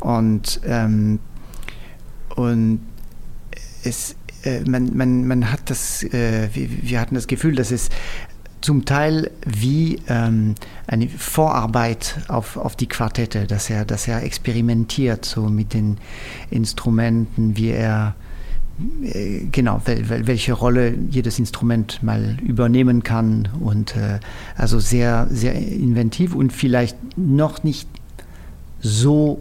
Und 0.00 0.60
ähm, 0.64 1.20
und 2.36 2.80
es, 3.84 4.16
äh, 4.44 4.60
man, 4.60 4.96
man, 4.96 5.26
man 5.26 5.50
hat 5.50 5.70
das, 5.70 6.02
äh, 6.02 6.48
wir, 6.52 7.00
hatten 7.00 7.14
das 7.14 7.26
Gefühl, 7.26 7.54
dass 7.54 7.70
es 7.70 7.90
zum 8.60 8.86
Teil 8.86 9.30
wie 9.44 10.00
ähm, 10.08 10.54
eine 10.86 11.08
Vorarbeit 11.08 12.16
auf, 12.28 12.56
auf 12.56 12.76
die 12.76 12.86
Quartette, 12.86 13.46
dass 13.46 13.68
er, 13.68 13.84
dass 13.84 14.08
er 14.08 14.22
experimentiert 14.22 15.24
so 15.26 15.48
mit 15.48 15.74
den 15.74 15.98
Instrumenten, 16.50 17.58
wie 17.58 17.68
er 17.68 18.14
äh, 19.02 19.40
genau, 19.52 19.82
wel, 19.84 20.26
welche 20.26 20.54
Rolle 20.54 20.94
jedes 21.10 21.38
Instrument 21.38 22.02
mal 22.02 22.38
übernehmen 22.42 23.02
kann. 23.02 23.48
Und 23.60 23.96
äh, 23.96 24.18
also 24.56 24.80
sehr, 24.80 25.28
sehr 25.30 25.54
inventiv 25.54 26.34
und 26.34 26.52
vielleicht 26.52 26.96
noch 27.18 27.64
nicht 27.64 27.88
so 28.80 29.40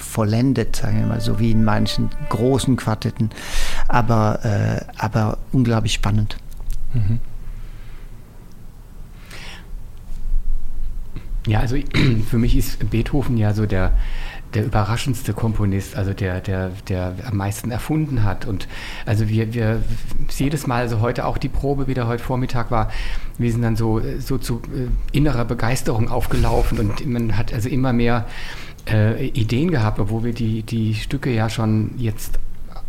vollendet, 0.00 0.76
sagen 0.76 0.98
wir 1.00 1.06
mal, 1.06 1.20
so 1.20 1.38
wie 1.38 1.50
in 1.50 1.64
manchen 1.64 2.10
großen 2.28 2.76
Quartetten, 2.76 3.30
aber, 3.88 4.44
äh, 4.44 4.84
aber 4.98 5.38
unglaublich 5.52 5.92
spannend. 5.92 6.36
Mhm. 6.94 7.20
Ja, 11.46 11.60
also 11.60 11.76
für 12.30 12.38
mich 12.38 12.56
ist 12.56 12.90
Beethoven 12.90 13.36
ja 13.36 13.54
so 13.54 13.66
der, 13.66 13.92
der 14.54 14.64
überraschendste 14.64 15.32
Komponist, 15.32 15.96
also 15.96 16.12
der, 16.12 16.40
der, 16.40 16.70
der 16.88 17.14
am 17.24 17.36
meisten 17.36 17.70
erfunden 17.70 18.24
hat. 18.24 18.46
Und 18.46 18.68
also 19.04 19.28
wir, 19.28 19.54
wir 19.54 19.82
jedes 20.30 20.66
Mal, 20.66 20.82
also 20.82 21.00
heute 21.00 21.24
auch 21.24 21.38
die 21.38 21.48
Probe 21.48 21.86
wieder 21.86 22.06
heute 22.06 22.22
Vormittag 22.22 22.70
war, 22.70 22.90
wir 23.38 23.52
sind 23.52 23.62
dann 23.62 23.76
so, 23.76 24.00
so 24.18 24.38
zu 24.38 24.62
äh, 24.74 25.16
innerer 25.16 25.44
Begeisterung 25.44 26.08
aufgelaufen 26.08 26.78
und 26.78 27.06
man 27.06 27.36
hat 27.36 27.52
also 27.52 27.68
immer 27.68 27.92
mehr 27.92 28.26
äh, 28.88 29.26
Ideen 29.28 29.70
gehabt, 29.70 29.98
obwohl 29.98 30.24
wir 30.24 30.32
die, 30.32 30.62
die 30.62 30.94
Stücke 30.94 31.32
ja 31.32 31.48
schon 31.48 31.92
jetzt 31.98 32.38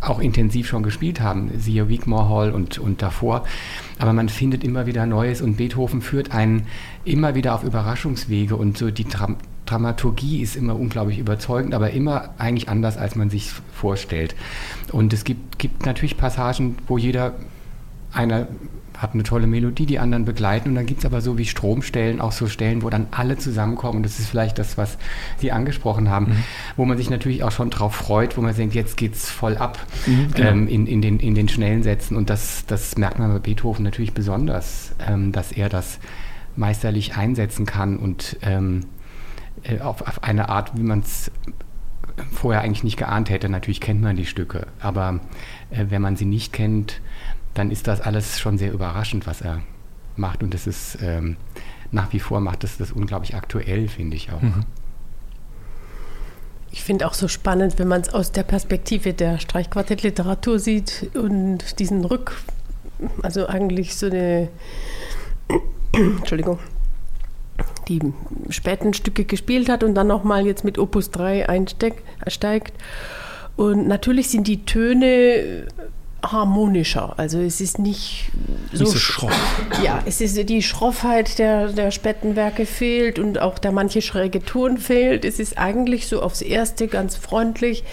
auch 0.00 0.20
intensiv 0.20 0.68
schon 0.68 0.82
gespielt 0.82 1.20
haben, 1.20 1.50
siehe 1.58 1.88
Wigmore 1.88 2.28
Hall 2.28 2.52
und, 2.52 2.78
und 2.78 3.02
davor. 3.02 3.44
Aber 3.98 4.12
man 4.12 4.28
findet 4.28 4.62
immer 4.62 4.86
wieder 4.86 5.06
Neues 5.06 5.42
und 5.42 5.56
Beethoven 5.56 6.02
führt 6.02 6.32
einen 6.32 6.66
immer 7.04 7.34
wieder 7.34 7.54
auf 7.54 7.64
Überraschungswege 7.64 8.54
und 8.56 8.78
so 8.78 8.90
die 8.90 9.08
Dram 9.08 9.36
Dramaturgie 9.66 10.40
ist 10.40 10.56
immer 10.56 10.76
unglaublich 10.76 11.18
überzeugend, 11.18 11.74
aber 11.74 11.90
immer 11.90 12.30
eigentlich 12.38 12.70
anders, 12.70 12.96
als 12.96 13.16
man 13.16 13.28
sich 13.28 13.52
vorstellt. 13.74 14.34
Und 14.92 15.12
es 15.12 15.24
gibt, 15.24 15.58
gibt 15.58 15.84
natürlich 15.84 16.16
Passagen, 16.16 16.76
wo 16.86 16.96
jeder 16.96 17.34
einer 18.10 18.48
hat 18.98 19.14
eine 19.14 19.22
tolle 19.22 19.46
Melodie, 19.46 19.86
die 19.86 19.98
anderen 19.98 20.24
begleiten. 20.24 20.70
Und 20.70 20.74
dann 20.74 20.86
gibt 20.86 21.00
es 21.00 21.06
aber 21.06 21.20
so 21.20 21.38
wie 21.38 21.46
Stromstellen 21.46 22.20
auch 22.20 22.32
so 22.32 22.48
Stellen, 22.48 22.82
wo 22.82 22.90
dann 22.90 23.06
alle 23.12 23.38
zusammenkommen. 23.38 23.98
Und 23.98 24.02
das 24.02 24.18
ist 24.18 24.28
vielleicht 24.28 24.58
das, 24.58 24.76
was 24.76 24.98
Sie 25.38 25.52
angesprochen 25.52 26.10
haben, 26.10 26.26
mhm. 26.26 26.44
wo 26.76 26.84
man 26.84 26.98
sich 26.98 27.08
natürlich 27.08 27.44
auch 27.44 27.52
schon 27.52 27.70
drauf 27.70 27.94
freut, 27.94 28.36
wo 28.36 28.42
man 28.42 28.54
denkt, 28.54 28.74
jetzt 28.74 28.96
geht 28.96 29.14
es 29.14 29.30
voll 29.30 29.56
ab 29.56 29.78
mhm, 30.06 30.32
genau. 30.34 30.50
ähm, 30.50 30.68
in, 30.68 30.86
in, 30.86 31.00
den, 31.00 31.20
in 31.20 31.36
den 31.36 31.48
schnellen 31.48 31.84
Sätzen. 31.84 32.16
Und 32.16 32.28
das, 32.28 32.66
das 32.66 32.98
merkt 32.98 33.20
man 33.20 33.32
bei 33.32 33.38
Beethoven 33.38 33.84
natürlich 33.84 34.12
besonders, 34.12 34.92
ähm, 35.08 35.30
dass 35.30 35.52
er 35.52 35.68
das 35.68 36.00
meisterlich 36.56 37.16
einsetzen 37.16 37.66
kann 37.66 37.96
und 37.98 38.36
ähm, 38.42 38.86
äh, 39.62 39.78
auf, 39.78 40.02
auf 40.02 40.24
eine 40.24 40.48
Art, 40.48 40.76
wie 40.76 40.82
man 40.82 41.00
es 41.00 41.30
vorher 42.32 42.62
eigentlich 42.62 42.84
nicht 42.84 42.96
geahnt 42.96 43.30
hätte. 43.30 43.48
Natürlich 43.48 43.80
kennt 43.80 44.02
man 44.02 44.16
die 44.16 44.26
Stücke, 44.26 44.66
aber 44.80 45.20
äh, 45.70 45.86
wenn 45.88 46.02
man 46.02 46.16
sie 46.16 46.24
nicht 46.24 46.52
kennt, 46.52 47.00
dann 47.58 47.72
ist 47.72 47.88
das 47.88 48.00
alles 48.00 48.38
schon 48.38 48.56
sehr 48.56 48.72
überraschend, 48.72 49.26
was 49.26 49.40
er 49.40 49.62
macht. 50.16 50.44
Und 50.44 50.54
das 50.54 50.68
ist 50.68 50.98
ähm, 51.02 51.36
nach 51.90 52.12
wie 52.12 52.20
vor 52.20 52.40
macht 52.40 52.62
das 52.62 52.78
das 52.78 52.92
unglaublich 52.92 53.34
aktuell, 53.34 53.88
finde 53.88 54.16
ich 54.16 54.30
auch. 54.32 54.40
Mhm. 54.40 54.64
Ich 56.70 56.84
finde 56.84 57.06
auch 57.06 57.14
so 57.14 57.26
spannend, 57.26 57.78
wenn 57.78 57.88
man 57.88 58.02
es 58.02 58.10
aus 58.10 58.30
der 58.30 58.44
Perspektive 58.44 59.12
der 59.12 59.40
Streichquartettliteratur 59.40 60.60
sieht 60.60 61.10
und 61.14 61.80
diesen 61.80 62.04
Rück, 62.04 62.36
also 63.22 63.48
eigentlich 63.48 63.96
so 63.96 64.06
eine, 64.06 64.48
Entschuldigung, 65.92 66.60
die 67.88 68.00
späten 68.50 68.94
Stücke 68.94 69.24
gespielt 69.24 69.68
hat 69.68 69.82
und 69.82 69.96
dann 69.96 70.06
nochmal 70.06 70.46
jetzt 70.46 70.62
mit 70.62 70.78
Opus 70.78 71.10
3 71.10 71.48
einsteigt. 71.48 72.74
Und 73.56 73.88
natürlich 73.88 74.28
sind 74.28 74.46
die 74.46 74.64
Töne 74.64 75.66
harmonischer. 76.22 77.14
Also 77.16 77.38
es 77.38 77.60
ist 77.60 77.78
nicht 77.78 78.32
so, 78.72 78.84
nicht 78.84 78.92
so 78.92 78.98
schroff. 78.98 79.32
Ja, 79.84 80.02
es 80.04 80.20
ist 80.20 80.48
die 80.48 80.62
Schroffheit 80.62 81.38
der, 81.38 81.68
der 81.68 81.90
Spettenwerke 81.90 82.66
fehlt 82.66 83.18
und 83.18 83.40
auch 83.40 83.58
der 83.58 83.72
manche 83.72 84.02
schräge 84.02 84.42
Ton 84.42 84.78
fehlt. 84.78 85.24
Es 85.24 85.38
ist 85.38 85.58
eigentlich 85.58 86.08
so 86.08 86.20
aufs 86.22 86.42
Erste 86.42 86.88
ganz 86.88 87.16
freundlich. 87.16 87.84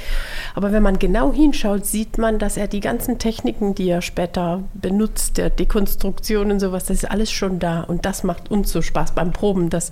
Aber 0.56 0.72
wenn 0.72 0.82
man 0.82 0.98
genau 0.98 1.32
hinschaut, 1.32 1.86
sieht 1.86 2.18
man, 2.18 2.40
dass 2.40 2.58
er 2.58 2.68
die 2.68 2.80
ganzen 2.80 3.20
Techniken, 3.20 3.76
die 3.76 3.90
er 3.90 4.02
später 4.02 4.64
benutzt, 4.74 5.38
der 5.38 5.52
Dekonstruktion 5.52 6.52
und 6.52 6.60
sowas, 6.60 6.86
das 6.86 6.98
ist 6.98 7.12
alles 7.12 7.32
schon 7.32 7.60
da. 7.60 7.82
Und 7.82 8.06
das 8.06 8.24
macht 8.24 8.50
uns 8.50 8.72
so 8.72 8.82
Spaß 8.82 9.12
beim 9.12 9.34
Proben, 9.34 9.70
das 9.70 9.92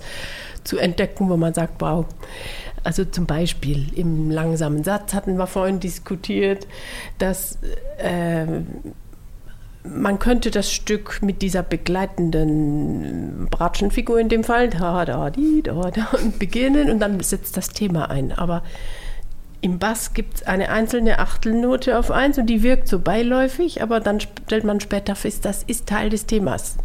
zu 0.64 0.78
entdecken, 0.78 1.28
wo 1.28 1.36
man 1.36 1.54
sagt, 1.54 1.80
wow. 1.80 2.06
Also 2.84 3.04
zum 3.06 3.26
Beispiel 3.26 3.86
im 3.96 4.30
langsamen 4.30 4.84
Satz 4.84 5.14
hatten 5.14 5.36
wir 5.36 5.46
vorhin 5.46 5.80
diskutiert, 5.80 6.66
dass 7.18 7.58
äh, 7.98 8.46
man 9.84 10.18
könnte 10.18 10.50
das 10.50 10.72
Stück 10.72 11.20
mit 11.22 11.42
dieser 11.42 11.62
begleitenden 11.62 13.48
Bratschenfigur 13.50 14.18
in 14.18 14.28
dem 14.28 14.44
Fall 14.44 14.68
da, 14.68 15.04
da, 15.04 15.30
die, 15.30 15.62
da, 15.62 15.90
da 15.90 16.08
beginnen 16.38 16.90
und 16.90 17.00
dann 17.00 17.20
setzt 17.20 17.56
das 17.56 17.68
Thema 17.70 18.10
ein. 18.10 18.32
Aber 18.32 18.62
im 19.60 19.78
Bass 19.78 20.12
gibt 20.12 20.36
es 20.36 20.42
eine 20.42 20.68
einzelne 20.68 21.18
Achtelnote 21.18 21.98
auf 21.98 22.10
eins 22.10 22.36
und 22.36 22.46
die 22.46 22.62
wirkt 22.62 22.86
so 22.86 22.98
beiläufig, 22.98 23.82
aber 23.82 23.98
dann 24.00 24.20
stellt 24.20 24.64
man 24.64 24.80
später 24.80 25.14
fest, 25.14 25.46
das 25.46 25.62
ist 25.62 25.86
Teil 25.86 26.10
des 26.10 26.26
Themas 26.26 26.76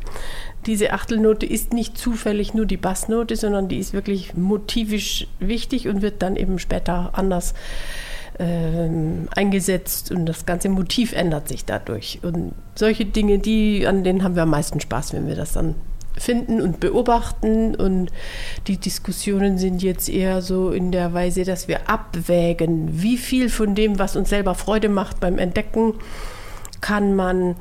diese 0.65 0.93
Achtelnote 0.93 1.45
ist 1.45 1.73
nicht 1.73 1.97
zufällig 1.97 2.53
nur 2.53 2.65
die 2.65 2.77
Bassnote, 2.77 3.35
sondern 3.35 3.67
die 3.67 3.77
ist 3.77 3.93
wirklich 3.93 4.35
motivisch 4.35 5.27
wichtig 5.39 5.87
und 5.87 6.01
wird 6.01 6.21
dann 6.21 6.35
eben 6.35 6.59
später 6.59 7.11
anders 7.13 7.53
ähm, 8.39 9.27
eingesetzt 9.35 10.11
und 10.11 10.25
das 10.25 10.45
ganze 10.45 10.69
Motiv 10.69 11.13
ändert 11.13 11.47
sich 11.47 11.65
dadurch. 11.65 12.19
Und 12.23 12.53
solche 12.75 13.05
Dinge, 13.05 13.39
die, 13.39 13.85
an 13.85 14.03
denen 14.03 14.23
haben 14.23 14.35
wir 14.35 14.43
am 14.43 14.49
meisten 14.49 14.79
Spaß, 14.79 15.13
wenn 15.13 15.27
wir 15.27 15.35
das 15.35 15.53
dann 15.53 15.75
finden 16.17 16.61
und 16.61 16.79
beobachten. 16.79 17.75
Und 17.75 18.11
die 18.67 18.77
Diskussionen 18.77 19.57
sind 19.57 19.81
jetzt 19.83 20.09
eher 20.09 20.41
so 20.41 20.71
in 20.71 20.91
der 20.91 21.13
Weise, 21.13 21.43
dass 21.43 21.67
wir 21.67 21.89
abwägen, 21.89 23.01
wie 23.01 23.17
viel 23.17 23.49
von 23.49 23.75
dem, 23.75 23.99
was 23.99 24.15
uns 24.15 24.29
selber 24.29 24.55
Freude 24.55 24.89
macht 24.89 25.19
beim 25.19 25.37
Entdecken, 25.37 25.95
kann 26.81 27.15
man 27.15 27.55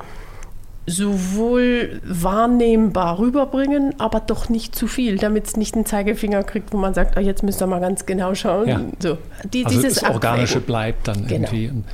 sowohl 0.89 2.01
wahrnehmbar 2.03 3.19
rüberbringen, 3.19 3.99
aber 3.99 4.19
doch 4.19 4.49
nicht 4.49 4.75
zu 4.75 4.87
viel, 4.87 5.17
damit 5.17 5.47
es 5.47 5.57
nicht 5.57 5.75
einen 5.75 5.85
Zeigefinger 5.85 6.43
kriegt, 6.43 6.73
wo 6.73 6.77
man 6.77 6.93
sagt, 6.93 7.17
ah, 7.17 7.21
jetzt 7.21 7.43
müsst 7.43 7.61
ihr 7.61 7.67
mal 7.67 7.79
ganz 7.79 8.05
genau 8.05 8.35
schauen. 8.35 8.67
Ja. 8.67 8.81
So, 8.99 9.17
die, 9.53 9.65
also 9.65 9.81
das 9.81 10.03
Organische 10.03 10.59
bleibt 10.59 11.07
dann 11.07 11.27
genau. 11.27 11.33
irgendwie. 11.33 11.69
Und, 11.69 11.85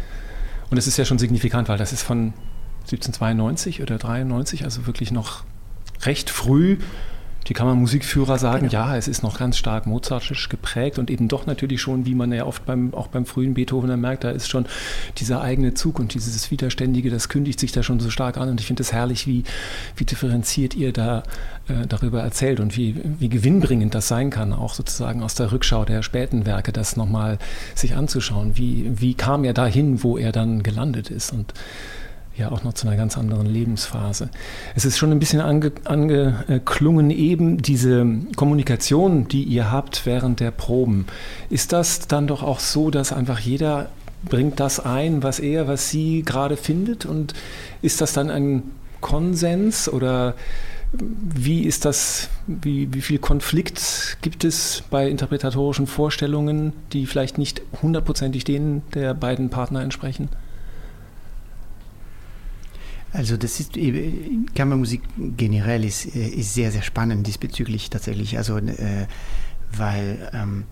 und 0.72 0.78
es 0.78 0.88
ist 0.88 0.98
ja 0.98 1.06
schon 1.06 1.20
signifikant, 1.20 1.70
weil 1.70 1.78
das 1.78 1.94
ist 1.94 2.02
von 2.02 2.34
1792 2.84 3.82
oder 3.82 3.98
93, 3.98 4.64
also 4.64 4.88
wirklich 4.88 5.12
noch 5.12 5.44
recht 6.04 6.30
früh 6.30 6.78
die 7.48 7.54
Kammermusikführer 7.54 8.40
sagen, 8.40 8.70
genau. 8.70 8.74
ja, 8.74 8.98
es 8.98 9.08
ist 9.08 9.22
noch 9.22 9.38
ganz 9.38 9.58
stark 9.58 9.86
mozartisch 9.86 10.50
geprägt 10.50 10.98
und 10.98 11.12
eben 11.12 11.28
doch 11.28 11.46
natürlich 11.46 11.82
schon, 11.82 12.06
wie 12.06 12.16
man 12.16 12.32
ja 12.32 12.46
oft 12.46 12.66
beim, 12.66 12.94
auch 12.94 13.08
beim 13.08 13.26
frühen 13.26 13.54
Beethoven 13.54 14.00
merkt, 14.02 14.24
da 14.24 14.32
ist 14.32 14.50
schon 14.50 14.66
dieser 15.18 15.42
eigene 15.42 15.76
Zug 15.76 16.00
und 16.00 16.14
dieses 16.14 16.50
Widerständige, 16.50 17.10
das 17.10 17.30
kündigt 17.30 17.60
sich 17.60 17.72
da 17.72 17.84
schon 17.84 18.00
so 18.00 18.10
stark 18.10 18.38
an 18.38 18.50
und 18.50 18.60
ich 18.60 18.68
finde 18.68 18.82
es 18.82 18.92
herrlich, 18.92 19.28
wie, 19.28 19.44
wie 19.96 20.06
differenziert 20.06 20.76
ihr 20.76 20.92
da 20.92 21.24
äh, 21.68 21.86
darüber 21.88 22.22
erzählt 22.22 22.60
und 22.60 22.76
wie, 22.78 22.96
wie 23.20 23.30
gewinnbringend 23.30 23.94
das 23.94 24.08
sein 24.08 24.32
kann, 24.32 24.52
auch 24.52 24.74
sozusagen 24.74 25.22
aus 25.22 25.36
der 25.36 25.52
Rückschau 25.52 25.86
der 25.86 26.02
späten 26.02 26.46
Werke, 26.46 26.72
das 26.72 26.98
nochmal 26.98 27.38
sich 27.76 27.96
anzuschauen. 27.96 28.58
Wie, 28.58 28.92
wie 28.96 29.14
kam 29.14 29.44
er 29.44 29.54
dahin, 29.54 30.04
wo 30.04 30.18
er 30.18 30.32
dann 30.32 30.64
gelandet 30.64 31.10
ist 31.12 31.32
und 31.32 31.54
ja 32.38 32.52
auch 32.52 32.64
noch 32.64 32.74
zu 32.74 32.88
einer 32.88 32.98
ganz 32.98 33.18
anderen 33.18 33.46
Lebensphase. 33.46 34.30
Es 34.76 34.86
ist 34.86 34.98
schon 34.98 35.12
ein 35.12 35.20
bisschen 35.20 35.42
ange, 35.42 35.72
angeklungen, 35.86 37.12
eben 37.12 37.62
diese 37.62 38.06
Kommunikation, 38.36 39.28
die 39.28 39.44
ihr 39.44 39.72
habt 39.72 40.06
während 40.06 40.40
der 40.40 40.52
Proben. 40.52 41.06
Ist 41.50 41.74
das 41.74 42.08
dann 42.08 42.28
doch 42.28 42.44
auch 42.44 42.60
so, 42.60 42.92
dass 42.92 43.14
einfach 43.14 43.40
jeder 43.40 43.90
bringt 44.26 44.60
das 44.60 44.80
ein, 44.80 45.24
was 45.24 45.40
er, 45.40 45.68
was 45.68 45.90
sie 45.90 46.24
gerade 46.24 46.58
findet? 46.58 47.06
Und 47.06 47.34
ist 47.82 48.02
das 48.02 48.14
dann 48.14 48.30
ein 48.30 48.64
Konsens 49.02 49.88
oder 49.88 50.34
wie 50.98 51.64
ist 51.64 51.86
das, 51.86 52.30
wie, 52.48 52.94
wie 52.94 53.02
viel 53.02 53.20
Konflikt 53.20 54.18
gibt 54.22 54.44
es 54.44 54.84
bei 54.90 55.10
interpretatorischen 55.10 55.88
Vorstellungen, 55.88 56.74
die 56.94 57.06
vielleicht 57.06 57.38
nicht 57.38 57.62
hundertprozentig 57.82 58.44
denen 58.46 58.84
der 58.94 59.14
beiden 59.14 59.50
Partner 59.50 59.82
entsprechen? 59.82 60.30
Also 63.16 63.38
das 63.38 63.62
ist 63.62 63.78
Kammermusik 64.56 65.02
generell 65.38 65.86
ist, 65.86 66.14
äh, 66.16 66.28
ist 66.28 66.54
sehr, 66.54 66.72
sehr 66.72 66.82
spannend 66.82 67.26
diesbezüglich 67.26 67.90
tatsächlich. 67.90 68.38
Also 68.38 68.58
äh, 68.58 69.08
weil 69.72 70.30
ähm, 70.34 70.66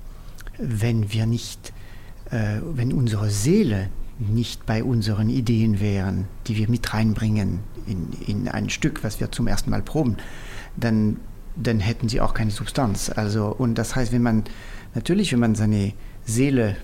wenn 0.57 1.13
wir 1.13 1.25
nicht, 1.25 1.71
äh, 2.31 2.57
wenn 2.61 2.91
unsere 2.91 3.29
Seele 3.29 3.89
nicht 4.19 4.65
bei 4.65 4.83
unseren 4.83 5.29
Ideen 5.29 5.79
wären, 5.79 6.27
die 6.47 6.57
wir 6.57 6.69
mit 6.69 6.93
reinbringen 6.93 7.59
in, 7.87 8.09
in 8.27 8.47
ein 8.49 8.69
Stück, 8.69 9.03
was 9.05 9.21
wir 9.21 9.31
zum 9.31 9.47
ersten 9.47 9.71
Mal 9.71 9.81
proben, 9.81 10.17
dann, 10.75 11.17
dann 11.55 11.79
hätten 11.79 12.09
sie 12.09 12.19
auch 12.19 12.33
keine 12.33 12.51
Substanz. 12.51 13.09
Also, 13.09 13.47
und 13.47 13.75
das 13.75 13.95
heißt, 13.95 14.11
wenn 14.11 14.21
man 14.21 14.43
natürlich, 14.95 15.31
wenn 15.31 15.39
man 15.39 15.55
seine 15.55 15.93
Seele 16.25 16.75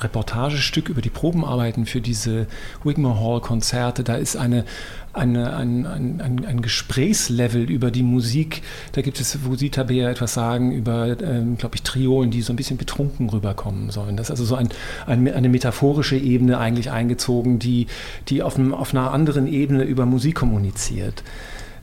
Reportagestück 0.00 0.88
über 0.88 1.00
die 1.00 1.10
Probenarbeiten 1.10 1.86
für 1.86 2.00
diese 2.00 2.46
Wigmore 2.84 3.20
Hall 3.20 3.40
Konzerte. 3.40 4.04
Da 4.04 4.16
ist 4.16 4.36
eine, 4.36 4.64
eine, 5.12 5.56
ein, 5.56 5.86
ein, 5.86 6.20
ein, 6.20 6.44
ein 6.44 6.60
Gesprächslevel 6.60 7.70
über 7.70 7.90
die 7.90 8.02
Musik. 8.02 8.62
Da 8.92 9.02
gibt 9.02 9.20
es, 9.20 9.38
wo 9.44 9.54
Sie 9.54 9.70
Tabea 9.70 10.10
etwas 10.10 10.34
sagen, 10.34 10.72
über, 10.72 11.20
ähm, 11.20 11.56
glaube 11.56 11.76
ich, 11.76 11.82
Triolen, 11.82 12.30
die 12.30 12.42
so 12.42 12.52
ein 12.52 12.56
bisschen 12.56 12.76
betrunken 12.76 13.28
rüberkommen 13.30 13.90
sollen. 13.90 14.16
Das 14.16 14.26
ist 14.26 14.30
also 14.32 14.44
so 14.44 14.56
ein, 14.56 14.68
eine 15.06 15.48
metaphorische 15.48 16.16
Ebene 16.16 16.58
eigentlich 16.58 16.90
eingezogen, 16.90 17.58
die, 17.58 17.86
die 18.28 18.42
auf, 18.42 18.56
einem, 18.56 18.74
auf 18.74 18.92
einer 18.92 19.12
anderen 19.12 19.46
Ebene 19.46 19.84
über 19.84 20.06
Musik 20.06 20.34
kommuniziert. 20.36 21.22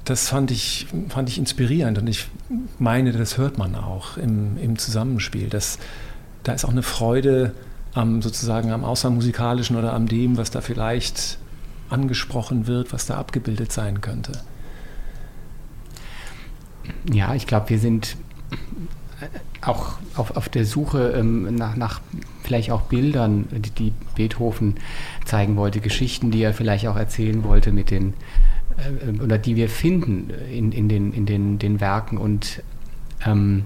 Das 0.05 0.27
fand 0.27 0.51
ich, 0.51 0.87
fand 1.07 1.29
ich 1.29 1.37
inspirierend 1.37 1.97
und 1.97 2.07
ich 2.07 2.27
meine, 2.77 3.13
das 3.13 3.37
hört 3.37 3.57
man 3.57 3.75
auch 3.75 4.17
im, 4.17 4.57
im 4.57 4.77
Zusammenspiel. 4.77 5.47
Das, 5.47 5.79
da 6.43 6.51
ist 6.51 6.65
auch 6.65 6.71
eine 6.71 6.83
Freude, 6.83 7.53
am 7.93 8.21
sozusagen 8.21 8.71
am 8.71 8.83
Außermusikalischen 8.83 9.75
oder 9.75 9.93
am 9.93 10.07
dem, 10.07 10.37
was 10.37 10.51
da 10.51 10.61
vielleicht 10.61 11.37
angesprochen 11.89 12.67
wird, 12.67 12.91
was 12.93 13.05
da 13.05 13.17
abgebildet 13.17 13.71
sein 13.71 14.01
könnte? 14.01 14.31
Ja, 17.11 17.35
ich 17.35 17.47
glaube, 17.47 17.69
wir 17.69 17.79
sind 17.79 18.17
auch 19.61 19.93
auf, 20.15 20.35
auf 20.35 20.49
der 20.49 20.65
Suche 20.65 21.13
ähm, 21.15 21.55
nach, 21.55 21.75
nach 21.75 22.01
vielleicht 22.43 22.71
auch 22.71 22.81
Bildern, 22.81 23.47
die, 23.51 23.69
die, 23.69 23.93
Beethoven 24.15 24.75
zeigen 25.25 25.55
wollte, 25.55 25.79
Geschichten, 25.79 26.31
die 26.31 26.41
er 26.41 26.53
vielleicht 26.53 26.87
auch 26.87 26.97
erzählen 26.97 27.43
wollte 27.43 27.71
mit 27.71 27.89
den 27.89 28.13
äh, 28.77 29.21
oder 29.21 29.37
die 29.37 29.55
wir 29.55 29.69
finden 29.69 30.29
in, 30.51 30.71
in, 30.73 30.89
den, 30.89 31.13
in 31.13 31.25
den, 31.25 31.59
den 31.59 31.79
Werken 31.79 32.17
und 32.17 32.61
ähm, 33.25 33.63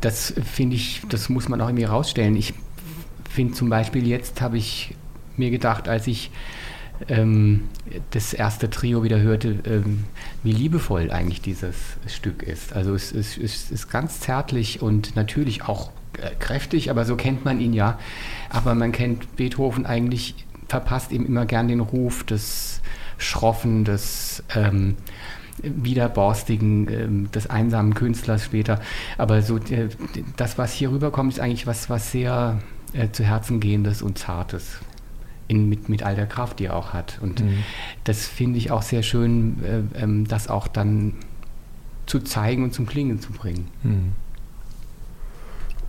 das 0.00 0.34
finde 0.44 0.76
ich, 0.76 1.02
das 1.08 1.28
muss 1.28 1.48
man 1.48 1.60
auch 1.60 1.66
irgendwie 1.66 1.84
rausstellen. 1.84 2.36
Ich 2.36 2.54
finde 3.32 3.54
zum 3.54 3.68
Beispiel 3.68 4.06
jetzt 4.06 4.40
habe 4.40 4.58
ich 4.58 4.94
mir 5.36 5.50
gedacht, 5.50 5.88
als 5.88 6.06
ich 6.06 6.30
ähm, 7.08 7.68
das 8.10 8.32
erste 8.32 8.70
Trio 8.70 9.02
wieder 9.02 9.20
hörte, 9.20 9.58
ähm, 9.66 10.04
wie 10.42 10.52
liebevoll 10.52 11.10
eigentlich 11.10 11.40
dieses 11.40 11.76
Stück 12.06 12.42
ist. 12.42 12.72
Also 12.72 12.94
es, 12.94 13.12
es, 13.12 13.36
es, 13.36 13.70
ist 13.70 13.90
ganz 13.90 14.20
zärtlich 14.20 14.82
und 14.82 15.16
natürlich 15.16 15.64
auch 15.64 15.90
äh, 16.18 16.30
kräftig, 16.38 16.90
aber 16.90 17.04
so 17.04 17.16
kennt 17.16 17.44
man 17.44 17.60
ihn 17.60 17.72
ja. 17.72 17.98
Aber 18.50 18.74
man 18.74 18.92
kennt 18.92 19.36
Beethoven 19.36 19.86
eigentlich, 19.86 20.34
verpasst 20.68 21.12
ihm 21.12 21.26
immer 21.26 21.46
gern 21.46 21.68
den 21.68 21.80
Ruf 21.80 22.24
des 22.24 22.80
Schroffen, 23.18 23.84
des 23.84 24.42
ähm, 24.54 24.96
widerborstigen, 25.62 26.88
ähm, 26.88 27.30
des 27.30 27.48
einsamen 27.48 27.94
Künstlers 27.94 28.44
später. 28.44 28.80
Aber 29.18 29.42
so 29.42 29.58
äh, 29.58 29.88
das, 30.36 30.58
was 30.58 30.72
hier 30.72 30.90
rüberkommt, 30.90 31.32
ist 31.32 31.40
eigentlich 31.40 31.66
was, 31.66 31.90
was 31.90 32.12
sehr 32.12 32.58
äh, 32.92 33.10
zu 33.10 33.24
Herzen 33.24 33.60
gehendes 33.60 34.02
und 34.02 34.18
Zartes. 34.18 34.78
In, 35.48 35.68
mit, 35.68 35.88
mit 35.88 36.02
all 36.02 36.14
der 36.14 36.26
Kraft, 36.26 36.60
die 36.60 36.66
er 36.66 36.76
auch 36.76 36.92
hat. 36.94 37.18
Und 37.20 37.44
mhm. 37.44 37.58
das 38.04 38.26
finde 38.26 38.58
ich 38.58 38.70
auch 38.70 38.80
sehr 38.80 39.02
schön, 39.02 39.62
äh, 39.64 40.02
ähm, 40.02 40.26
das 40.26 40.48
auch 40.48 40.66
dann 40.66 41.14
zu 42.06 42.20
zeigen 42.20 42.64
und 42.64 42.72
zum 42.72 42.86
Klingen 42.86 43.20
zu 43.20 43.32
bringen. 43.32 43.68
Mhm. 43.82 44.12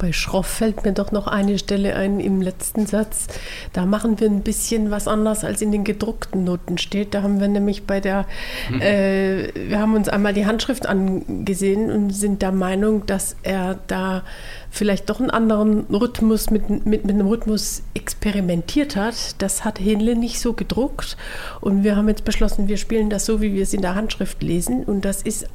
Bei 0.03 0.11
Schroff 0.11 0.47
fällt 0.47 0.83
mir 0.83 0.91
doch 0.91 1.13
noch 1.13 1.27
eine 1.27 1.57
Stelle 1.57 1.95
ein 1.95 2.19
im 2.19 2.41
letzten 2.41 2.85
Satz. 2.87 3.27
Da 3.71 3.85
machen 3.85 4.19
wir 4.19 4.29
ein 4.29 4.41
bisschen 4.41 4.91
was 4.91 5.07
anders, 5.07 5.45
als 5.45 5.61
in 5.61 5.71
den 5.71 5.85
gedruckten 5.85 6.43
Noten 6.43 6.77
steht. 6.77 7.13
Da 7.13 7.23
haben 7.23 7.39
wir 7.39 7.47
nämlich 7.47 7.87
bei 7.87 8.01
der, 8.01 8.25
hm. 8.67 8.81
äh, 8.81 9.69
wir 9.69 9.79
haben 9.79 9.95
uns 9.95 10.09
einmal 10.09 10.33
die 10.33 10.45
Handschrift 10.45 10.87
angesehen 10.87 11.89
und 11.89 12.09
sind 12.09 12.41
der 12.41 12.51
Meinung, 12.51 13.05
dass 13.05 13.37
er 13.43 13.79
da 13.87 14.23
vielleicht 14.69 15.09
doch 15.09 15.21
einen 15.21 15.29
anderen 15.29 15.85
Rhythmus 15.85 16.49
mit, 16.49 16.67
mit, 16.67 16.85
mit 16.85 17.09
einem 17.09 17.27
Rhythmus 17.27 17.83
experimentiert 17.93 18.97
hat. 18.97 19.41
Das 19.41 19.63
hat 19.63 19.79
Henle 19.79 20.17
nicht 20.17 20.41
so 20.41 20.51
gedruckt. 20.51 21.15
Und 21.61 21.85
wir 21.85 21.95
haben 21.95 22.09
jetzt 22.09 22.25
beschlossen, 22.25 22.67
wir 22.67 22.75
spielen 22.75 23.09
das 23.09 23.25
so, 23.25 23.39
wie 23.39 23.53
wir 23.53 23.63
es 23.63 23.73
in 23.73 23.81
der 23.81 23.95
Handschrift 23.95 24.43
lesen. 24.43 24.83
Und 24.83 25.05
das 25.05 25.21
ist 25.21 25.47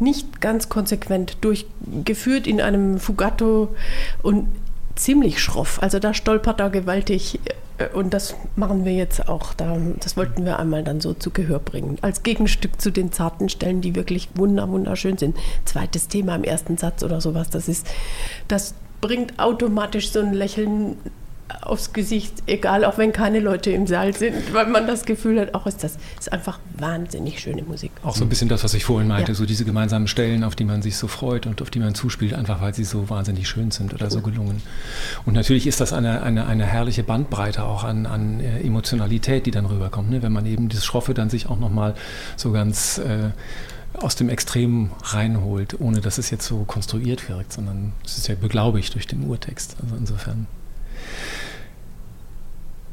nicht 0.00 0.40
ganz 0.40 0.68
konsequent 0.68 1.38
durchgeführt 1.42 2.46
in 2.46 2.60
einem 2.60 2.98
Fugato 2.98 3.74
und 4.22 4.48
ziemlich 4.96 5.42
schroff. 5.42 5.82
Also 5.82 5.98
da 5.98 6.14
stolpert 6.14 6.60
er 6.60 6.70
gewaltig 6.70 7.40
äh, 7.78 7.88
und 7.88 8.14
das 8.14 8.34
machen 8.56 8.84
wir 8.84 8.92
jetzt 8.92 9.28
auch. 9.28 9.54
das 9.54 10.16
wollten 10.16 10.44
wir 10.44 10.58
einmal 10.58 10.84
dann 10.84 11.00
so 11.00 11.14
zu 11.14 11.30
Gehör 11.30 11.58
bringen. 11.58 11.98
Als 12.02 12.22
Gegenstück 12.22 12.80
zu 12.80 12.90
den 12.90 13.12
zarten 13.12 13.48
Stellen, 13.48 13.80
die 13.80 13.94
wirklich 13.94 14.28
wunderschön 14.34 15.18
sind. 15.18 15.36
Zweites 15.64 16.08
Thema 16.08 16.34
im 16.36 16.44
ersten 16.44 16.76
Satz 16.76 17.02
oder 17.02 17.20
sowas. 17.20 17.50
Das 17.50 17.68
ist, 17.68 17.86
das 18.48 18.74
bringt 19.00 19.38
automatisch 19.38 20.10
so 20.10 20.20
ein 20.20 20.32
Lächeln 20.32 20.96
aufs 21.60 21.92
Gesicht, 21.92 22.42
egal, 22.46 22.84
auch 22.84 22.98
wenn 22.98 23.12
keine 23.12 23.38
Leute 23.38 23.70
im 23.70 23.86
Saal 23.86 24.14
sind, 24.14 24.54
weil 24.54 24.66
man 24.66 24.86
das 24.86 25.04
Gefühl 25.04 25.38
hat, 25.40 25.54
auch 25.54 25.66
ist 25.66 25.84
das 25.84 25.98
ist 26.18 26.32
einfach 26.32 26.58
wahnsinnig 26.78 27.40
schöne 27.40 27.62
Musik. 27.62 27.90
Auch 28.02 28.16
so 28.16 28.24
ein 28.24 28.28
bisschen 28.28 28.48
das, 28.48 28.64
was 28.64 28.74
ich 28.74 28.84
vorhin 28.84 29.08
meinte, 29.08 29.32
ja. 29.32 29.34
so 29.36 29.44
diese 29.44 29.64
gemeinsamen 29.64 30.08
Stellen, 30.08 30.42
auf 30.42 30.56
die 30.56 30.64
man 30.64 30.82
sich 30.82 30.96
so 30.96 31.06
freut 31.06 31.46
und 31.46 31.60
auf 31.60 31.70
die 31.70 31.80
man 31.80 31.94
zuspielt, 31.94 32.34
einfach 32.34 32.60
weil 32.60 32.74
sie 32.74 32.84
so 32.84 33.10
wahnsinnig 33.10 33.48
schön 33.48 33.70
sind 33.70 33.92
oder 33.92 34.10
so 34.10 34.20
gelungen. 34.20 34.62
Und 35.26 35.34
natürlich 35.34 35.66
ist 35.66 35.80
das 35.80 35.92
eine, 35.92 36.22
eine, 36.22 36.46
eine 36.46 36.64
herrliche 36.64 37.02
Bandbreite 37.02 37.64
auch 37.64 37.84
an, 37.84 38.06
an 38.06 38.40
äh, 38.40 38.60
Emotionalität, 38.60 39.46
die 39.46 39.50
dann 39.50 39.66
rüberkommt, 39.66 40.10
ne? 40.10 40.22
wenn 40.22 40.32
man 40.32 40.46
eben 40.46 40.68
das 40.70 40.84
Schroffe 40.84 41.12
dann 41.12 41.28
sich 41.28 41.48
auch 41.48 41.58
nochmal 41.58 41.94
so 42.36 42.52
ganz 42.52 42.98
äh, 42.98 43.30
aus 43.94 44.16
dem 44.16 44.28
Extrem 44.28 44.90
reinholt, 45.02 45.78
ohne 45.78 46.00
dass 46.00 46.18
es 46.18 46.30
jetzt 46.30 46.46
so 46.46 46.64
konstruiert 46.64 47.28
wirkt, 47.28 47.52
sondern 47.52 47.92
es 48.04 48.18
ist 48.18 48.28
ja 48.28 48.34
beglaubigt 48.34 48.94
durch 48.94 49.06
den 49.06 49.24
Urtext. 49.24 49.76
Also 49.82 49.96
insofern. 49.96 50.46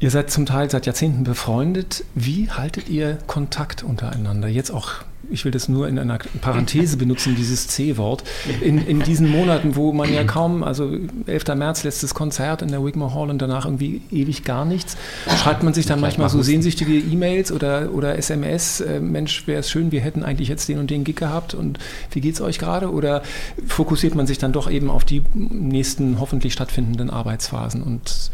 Ihr 0.02 0.10
seid 0.10 0.32
zum 0.32 0.48
Teil 0.48 0.68
seit 0.68 0.88
Jahrzehnten 0.88 1.24
befreundet. 1.24 2.04
Wie 2.16 2.50
haltet 2.50 2.90
ihr 2.90 3.20
Kontakt 3.28 3.84
untereinander? 3.84 4.48
Jetzt 4.48 4.72
auch, 4.72 4.94
ich 5.30 5.46
will 5.46 5.52
das 5.52 5.70
nur 5.70 5.88
in 5.88 6.00
einer 6.00 6.18
Parenthese 6.42 6.98
benutzen, 6.98 7.36
dieses 7.36 7.68
C-Wort. 7.68 8.24
In, 8.62 8.84
in 8.84 9.04
diesen 9.04 9.30
Monaten, 9.30 9.76
wo 9.76 9.94
man 9.94 10.12
ja 10.12 10.24
kaum, 10.24 10.64
also 10.64 10.92
11. 11.28 11.50
März, 11.50 11.84
letztes 11.84 12.16
Konzert 12.16 12.64
in 12.64 12.70
der 12.70 12.84
Wigmore 12.84 13.14
Hall 13.14 13.30
und 13.30 13.40
danach 13.44 13.66
irgendwie 13.66 14.02
ewig 14.12 14.44
gar 14.44 14.66
nichts, 14.66 14.98
schreibt 15.38 15.62
man 15.62 15.76
sich 15.76 15.86
dann 15.86 16.02
manchmal 16.02 16.30
so 16.30 16.42
sehnsüchtige 16.42 16.98
E-Mails 16.98 17.52
oder, 17.52 17.92
oder 17.94 18.18
SMS, 18.18 18.82
äh, 18.82 19.00
Mensch, 19.00 19.46
wäre 19.46 19.60
es 19.60 19.70
schön, 19.70 19.92
wir 19.92 20.02
hätten 20.02 20.24
eigentlich 20.24 20.50
jetzt 20.50 20.68
den 20.68 20.80
und 20.80 20.90
den 20.90 21.04
Gig 21.04 21.18
gehabt 21.18 21.54
und 21.54 21.78
wie 22.10 22.22
geht 22.22 22.34
es 22.34 22.42
euch 22.42 22.58
gerade? 22.58 22.92
Oder 22.92 23.22
fokussiert 23.68 24.16
man 24.16 24.26
sich 24.26 24.40
dann 24.40 24.52
doch 24.52 24.68
eben 24.68 24.90
auf 24.90 25.06
die 25.06 25.22
nächsten 25.36 26.20
hoffentlich 26.20 26.54
stattfindenden 26.54 27.12
Arbeitsphasen 27.12 27.84
und 27.84 28.32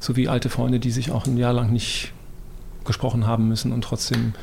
so 0.00 0.16
wie 0.16 0.28
alte 0.28 0.48
Freunde, 0.48 0.80
die 0.80 0.90
sich 0.90 1.10
auch 1.10 1.26
ein 1.26 1.36
Jahr 1.36 1.52
lang 1.52 1.72
nicht 1.72 2.12
gesprochen 2.84 3.26
haben 3.26 3.48
müssen 3.48 3.72
und 3.72 3.82
trotzdem 3.82 4.34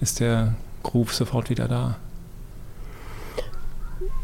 ist 0.00 0.20
der 0.20 0.54
Groove 0.82 1.12
sofort 1.12 1.50
wieder 1.50 1.68
da. 1.68 1.96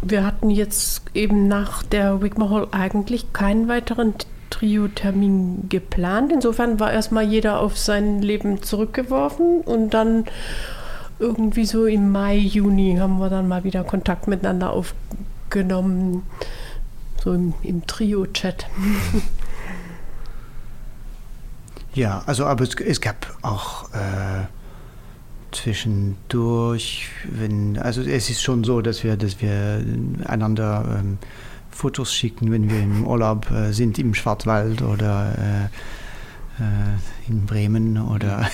Wir 0.02 0.24
hatten 0.24 0.50
jetzt 0.50 1.02
eben 1.14 1.48
nach 1.48 1.82
der 1.82 2.22
Wigmore 2.22 2.54
Hall 2.54 2.68
eigentlich 2.72 3.32
keinen 3.32 3.68
weiteren 3.68 4.14
Trio-Termin 4.50 5.68
geplant. 5.68 6.30
Insofern 6.30 6.78
war 6.78 6.92
erstmal 6.92 7.24
jeder 7.24 7.58
auf 7.58 7.76
sein 7.78 8.22
Leben 8.22 8.62
zurückgeworfen 8.62 9.62
und 9.62 9.90
dann 9.90 10.26
irgendwie 11.18 11.64
so 11.64 11.86
im 11.86 12.12
Mai, 12.12 12.36
Juni 12.36 12.96
haben 12.98 13.18
wir 13.18 13.30
dann 13.30 13.48
mal 13.48 13.64
wieder 13.64 13.82
Kontakt 13.82 14.28
miteinander 14.28 14.70
aufgenommen, 14.70 16.22
so 17.22 17.32
im, 17.32 17.54
im 17.62 17.86
Trio-Chat. 17.86 18.66
Ja, 21.94 22.22
also 22.26 22.46
aber 22.46 22.64
es, 22.64 22.74
es 22.74 23.00
gab 23.00 23.36
auch 23.42 23.92
äh, 23.92 24.46
zwischendurch, 25.52 27.08
wenn, 27.30 27.78
also 27.78 28.02
es 28.02 28.30
ist 28.30 28.42
schon 28.42 28.64
so, 28.64 28.82
dass 28.82 29.04
wir, 29.04 29.16
dass 29.16 29.40
wir 29.40 29.84
einander 30.24 30.98
ähm, 30.98 31.18
Fotos 31.70 32.12
schicken, 32.12 32.50
wenn 32.50 32.68
wir 32.68 32.80
im 32.80 33.06
Urlaub 33.06 33.50
äh, 33.50 33.72
sind 33.72 33.98
im 33.98 34.14
Schwarzwald 34.14 34.82
oder 34.82 35.34
äh, 35.38 35.64
äh 36.62 37.28
in 37.28 37.46
Bremen 37.46 37.96
oder 37.96 38.46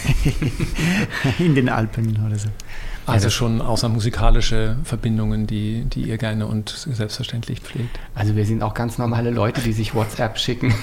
in 1.38 1.54
den 1.54 1.68
Alpen 1.68 2.24
oder 2.24 2.38
so. 2.38 2.48
Also 3.10 3.26
ja, 3.26 3.30
schon 3.30 3.60
außermusikalische 3.60 4.76
Verbindungen, 4.84 5.46
die, 5.46 5.84
die 5.84 6.02
ihr 6.02 6.18
gerne 6.18 6.46
und 6.46 6.70
selbstverständlich 6.70 7.60
pflegt. 7.60 7.98
Also 8.14 8.36
wir 8.36 8.46
sind 8.46 8.62
auch 8.62 8.74
ganz 8.74 8.98
normale 8.98 9.30
Leute, 9.30 9.60
die 9.60 9.72
sich 9.72 9.94
WhatsApp 9.94 10.38
schicken. 10.38 10.74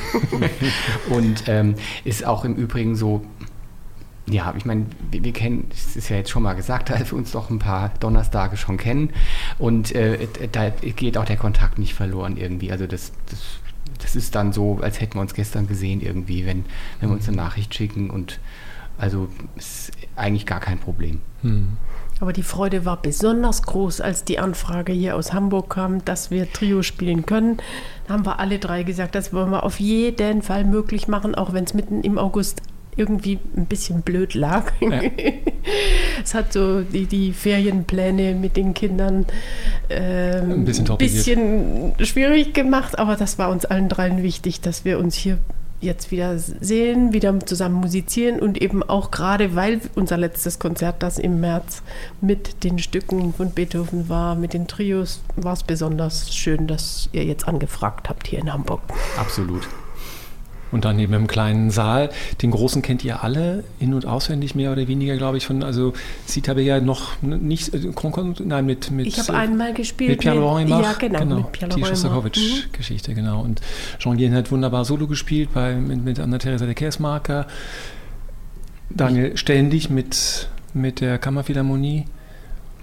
und 1.10 1.44
ähm, 1.48 1.76
ist 2.04 2.26
auch 2.26 2.46
im 2.46 2.56
Übrigen 2.56 2.96
so, 2.96 3.24
ja, 4.30 4.54
ich 4.58 4.66
meine, 4.66 4.86
wir, 5.10 5.24
wir, 5.24 5.34
kennen, 5.34 5.70
es 5.72 5.96
ist 5.96 6.10
ja 6.10 6.18
jetzt 6.18 6.30
schon 6.30 6.44
mal 6.44 6.54
gesagt, 6.54 6.90
dass 6.90 7.12
wir 7.12 7.18
uns 7.18 7.32
doch 7.32 7.50
ein 7.50 7.60
paar 7.60 7.94
Donnerstage 8.00 8.58
schon 8.58 8.78
kennen. 8.78 9.12
Und 9.58 9.94
äh, 9.96 10.28
da 10.52 10.70
geht 10.70 11.18
auch 11.18 11.26
der 11.26 11.38
Kontakt 11.38 11.80
nicht 11.80 11.94
verloren 11.94 12.36
irgendwie. 12.36 12.72
Also 12.72 12.88
das, 12.88 13.14
das, 13.30 13.40
das 14.00 14.16
ist 14.16 14.36
dann 14.36 14.52
so, 14.52 14.80
als 14.82 15.00
hätten 15.00 15.16
wir 15.16 15.22
uns 15.22 15.34
gestern 15.34 15.68
gesehen 15.68 16.02
irgendwie, 16.02 16.46
wenn, 16.46 16.66
wenn 17.00 17.10
wir 17.10 17.16
uns 17.16 17.28
eine 17.28 17.38
Nachricht 17.38 17.74
schicken. 17.74 18.10
Und 18.10 18.40
also 18.98 19.30
ist 19.56 19.92
eigentlich 20.16 20.46
gar 20.46 20.60
kein 20.60 20.80
Problem. 20.80 21.22
Hm. 21.42 21.78
Aber 22.20 22.34
die 22.34 22.44
Freude 22.44 22.84
war 22.84 23.02
besonders 23.02 23.62
groß, 23.62 24.02
als 24.02 24.24
die 24.24 24.40
Anfrage 24.40 24.92
hier 24.92 25.16
aus 25.16 25.34
Hamburg 25.34 25.70
kam, 25.70 26.04
dass 26.04 26.32
wir 26.32 26.52
Trio 26.52 26.82
spielen 26.82 27.28
können. 27.28 27.58
Da 28.08 28.16
haben 28.16 28.26
wir 28.26 28.40
alle 28.40 28.58
drei 28.58 28.84
gesagt, 28.84 29.14
das 29.14 29.34
wollen 29.34 29.52
wir 29.52 29.64
auf 29.64 29.80
jeden 29.80 30.42
Fall 30.42 30.64
möglich 30.64 31.08
machen, 31.08 31.36
auch 31.36 31.54
wenn 31.54 31.66
es 31.66 31.76
mitten 31.76 32.02
im 32.02 32.18
August 32.18 32.62
irgendwie 32.96 33.38
ein 33.56 33.68
bisschen 33.68 34.02
blöd 34.02 34.34
lag. 34.34 34.72
Ja. 34.80 35.02
es 36.24 36.34
hat 36.34 36.52
so 36.52 36.82
die, 36.82 37.06
die 37.06 37.32
Ferienpläne 37.32 38.34
mit 38.34 38.58
den 38.58 38.74
Kindern 38.74 39.28
äh, 39.90 40.40
ein 40.40 40.66
bisschen, 40.66 40.98
bisschen 40.98 41.94
schwierig 42.00 42.56
gemacht, 42.56 42.98
aber 42.98 43.16
das 43.16 43.38
war 43.38 43.52
uns 43.52 43.66
allen 43.66 43.90
dreien 43.90 44.24
wichtig, 44.24 44.62
dass 44.62 44.84
wir 44.84 44.98
uns 44.98 45.14
hier 45.14 45.38
jetzt 45.82 46.12
wieder 46.12 46.38
sehen, 46.38 47.14
wieder 47.14 47.40
zusammen 47.46 47.76
musizieren 47.76 48.40
und 48.40 48.62
eben 48.62 48.84
auch 48.84 49.12
gerade, 49.12 49.56
weil 49.56 49.82
unser 49.96 50.18
letztes 50.18 50.60
Konzert, 50.60 51.04
das 51.04 51.20
im 51.20 51.40
März 51.40 51.84
mit 52.22 52.64
den 52.64 52.80
Stücken 52.80 53.34
von 53.34 53.52
Beethoven 53.52 54.10
war, 54.10 54.36
mit 54.36 54.54
den 54.54 54.68
Trios, 54.68 55.22
war 55.36 55.54
es 55.54 55.64
besonders 55.64 56.34
schön, 56.34 56.68
dass 56.68 57.10
ihr 57.12 57.24
jetzt 57.24 57.48
angefragt 57.48 58.10
habt 58.10 58.28
hier 58.28 58.40
in 58.40 58.52
Hamburg. 58.52 58.82
Absolut. 59.18 59.68
Und 60.72 60.86
dann 60.86 61.00
eben 61.00 61.14
im 61.14 61.28
kleinen 61.28 61.70
Saal. 61.70 62.10
Den 62.42 62.52
großen 62.52 62.82
kennt 62.82 63.04
ihr 63.04 63.24
alle 63.24 63.64
in- 63.80 63.94
und 63.94 64.06
auswendig, 64.06 64.56
mehr 64.56 64.72
oder 64.72 64.88
weniger, 64.88 65.16
glaube 65.16 65.38
ich. 65.38 65.46
Von, 65.46 65.64
also 65.64 65.94
Sita 66.26 66.54
ja 66.54 66.80
noch 66.82 67.22
nicht, 67.22 67.74
äh, 67.74 67.92
nein, 68.44 68.66
mit, 68.66 68.92
mit 68.92 69.08
Ich 69.08 69.20
habe 69.20 69.34
einmal 69.34 69.74
gespielt. 69.74 70.10
Mit 70.12 70.20
Pierre 70.20 70.40
Laurent 70.40 70.70
Ja, 70.70 70.94
genau, 70.94 71.20
genau 71.20 71.36
mit 71.38 71.52
Pierre 71.54 71.74
Die 71.74 71.84
Schostakowitsch-Geschichte, 71.84 73.12
mhm. 73.12 73.16
genau. 73.16 73.42
Und 73.42 73.62
Jean 74.00 74.18
Guillen 74.18 74.34
hat 74.34 74.52
wunderbar 74.52 74.84
Solo 74.86 75.08
gespielt 75.08 75.50
bei, 75.54 75.76
mit, 75.76 76.04
mit 76.04 76.20
Anna-Theresa 76.20 76.66
de 76.66 76.74
Kersmarker. 76.74 77.48
Daniel 78.90 79.38
Ständig 79.38 79.90
mit, 79.90 80.50
mit 80.74 81.02
der 81.02 81.18
Kammerphilharmonie. 81.18 82.06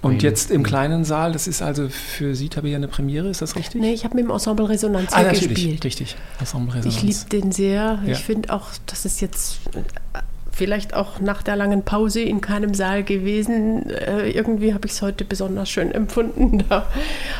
Und 0.05 0.23
jetzt 0.23 0.51
im 0.51 0.63
kleinen 0.63 1.05
Saal, 1.05 1.33
das 1.33 1.47
ist 1.47 1.63
also 1.63 1.89
für 1.89 2.35
Sie, 2.35 2.49
Tabea, 2.49 2.77
eine 2.77 2.89
Premiere, 2.89 3.29
ist 3.29 3.41
das 3.41 3.57
richtig? 3.57 3.81
Nee, 3.81 3.95
ich 3.95 4.05
habe 4.05 4.15
mit 4.15 4.25
dem 4.25 4.31
Ensemble 4.31 4.69
Resonanz 4.69 5.13
ah, 5.13 5.23
gespielt. 5.23 5.85
richtig. 5.85 6.17
Ensemble 6.39 6.75
Resonanz. 6.75 6.97
Ich 6.97 7.03
liebe 7.03 7.31
den 7.31 7.53
sehr. 7.53 8.01
Ja. 8.05 8.13
Ich 8.13 8.19
finde 8.19 8.53
auch, 8.53 8.69
das 8.87 9.07
ist 9.07 9.21
jetzt 9.21 9.61
äh, 9.75 10.19
vielleicht 10.53 10.95
auch 10.95 11.21
nach 11.21 11.43
der 11.43 11.57
langen 11.57 11.85
Pause 11.85 12.21
in 12.21 12.41
keinem 12.43 12.75
Saal 12.75 13.03
gewesen. 13.03 13.89
Äh, 13.89 14.31
irgendwie 14.31 14.75
habe 14.75 14.87
ich 14.87 14.93
es 14.93 15.03
heute 15.03 15.25
besonders 15.25 15.71
schön 15.71 15.91
empfunden, 15.91 16.65
da 16.69 16.87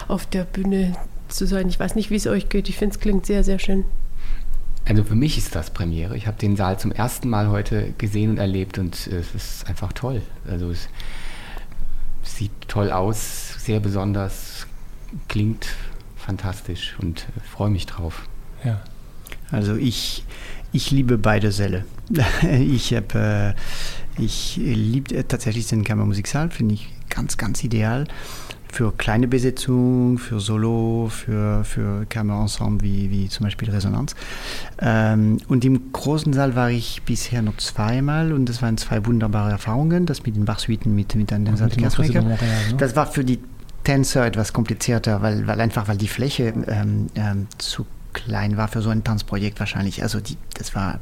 auf 0.09 0.25
der 0.27 0.45
Bühne 0.45 0.95
zu 1.29 1.47
sein. 1.47 1.69
Ich 1.69 1.79
weiß 1.79 1.95
nicht, 1.97 2.11
wie 2.11 2.17
es 2.17 2.27
euch 2.27 2.49
geht. 2.49 2.69
Ich 2.69 2.79
finde, 2.79 2.95
es 2.95 3.01
klingt 3.01 3.27
sehr, 3.27 3.45
sehr 3.45 3.59
schön. 3.59 3.85
Also 4.87 5.03
für 5.05 5.15
mich 5.15 5.39
ist 5.39 5.55
das 5.55 5.71
Premiere. 5.71 6.17
Ich 6.17 6.27
habe 6.27 6.39
den 6.39 6.57
Saal 6.57 6.79
zum 6.79 6.93
ersten 6.93 7.29
Mal 7.29 7.49
heute 7.49 7.95
gesehen 7.97 8.31
und 8.31 8.39
erlebt 8.39 8.79
und 8.79 8.95
es 9.07 9.35
ist 9.35 9.67
einfach 9.67 9.93
toll. 9.93 10.21
Also 10.47 10.71
es 10.71 10.89
sieht 12.25 12.53
toll 12.69 12.91
aus, 12.91 13.55
sehr 13.59 13.81
besonders, 13.81 14.67
klingt 15.29 15.69
fantastisch 16.17 16.97
und 17.01 17.27
äh, 17.37 17.41
freue 17.41 17.71
mich 17.71 17.87
drauf. 17.87 18.29
Ja. 18.65 18.83
Also 19.51 19.77
ich, 19.77 20.25
ich 20.73 20.91
liebe 20.91 21.19
beide 21.19 21.53
Säle. 21.53 21.85
ich 22.61 22.95
habe 22.95 23.55
äh, 24.17 24.23
ich 24.23 24.57
liebe 24.57 25.27
tatsächlich 25.27 25.67
den 25.67 25.85
Kammermusiksaal, 25.85 26.51
finde 26.51 26.75
ich 26.75 26.89
ganz, 27.11 27.37
ganz 27.37 27.63
ideal 27.65 28.07
für 28.75 28.93
kleine 28.93 29.29
Besetzung, 29.29 30.19
für 30.19 30.41
Solo, 30.41 31.09
für, 31.09 31.63
für 31.63 32.07
Kammerensemble 32.07 32.85
wie, 32.85 33.11
wie 33.11 33.29
zum 33.29 33.45
Beispiel 33.45 33.71
Resonanz. 33.71 34.17
Ähm, 34.81 35.39
und 35.47 35.65
im 35.65 35.93
großen 35.93 36.33
Saal 36.33 36.57
war 36.57 36.71
ich 36.71 37.03
bisher 37.05 37.41
nur 37.41 37.57
zweimal 37.59 38.33
und 38.33 38.49
das 38.49 38.63
waren 38.63 38.77
zwei 38.77 39.07
wunderbare 39.07 39.53
Erfahrungen. 39.53 40.07
Das 40.07 40.25
mit 40.25 40.35
den 40.35 40.45
Bachsuiten 40.45 40.93
mit, 40.93 41.15
mit 41.15 41.33
einem 41.33 41.57
Saal 41.57 41.69
ne? 41.69 42.37
Das 42.77 42.97
war 42.97 43.07
für 43.07 43.25
die 43.25 43.39
Tänzer 43.85 44.27
etwas 44.27 44.53
komplizierter, 44.53 45.23
weil, 45.23 45.47
weil 45.47 45.61
einfach 45.61 45.87
weil 45.87 45.97
die 45.97 46.09
Fläche 46.09 46.53
ähm, 46.67 47.07
ähm, 47.15 47.47
zu 47.59 47.87
klein 48.15 48.57
war 48.57 48.69
für 48.69 48.81
so 48.81 48.89
ein 48.89 49.05
Tanzprojekt 49.05 49.61
wahrscheinlich. 49.61 50.03
Also 50.03 50.21
die, 50.21 50.39
das 50.57 50.75
war, 50.75 51.01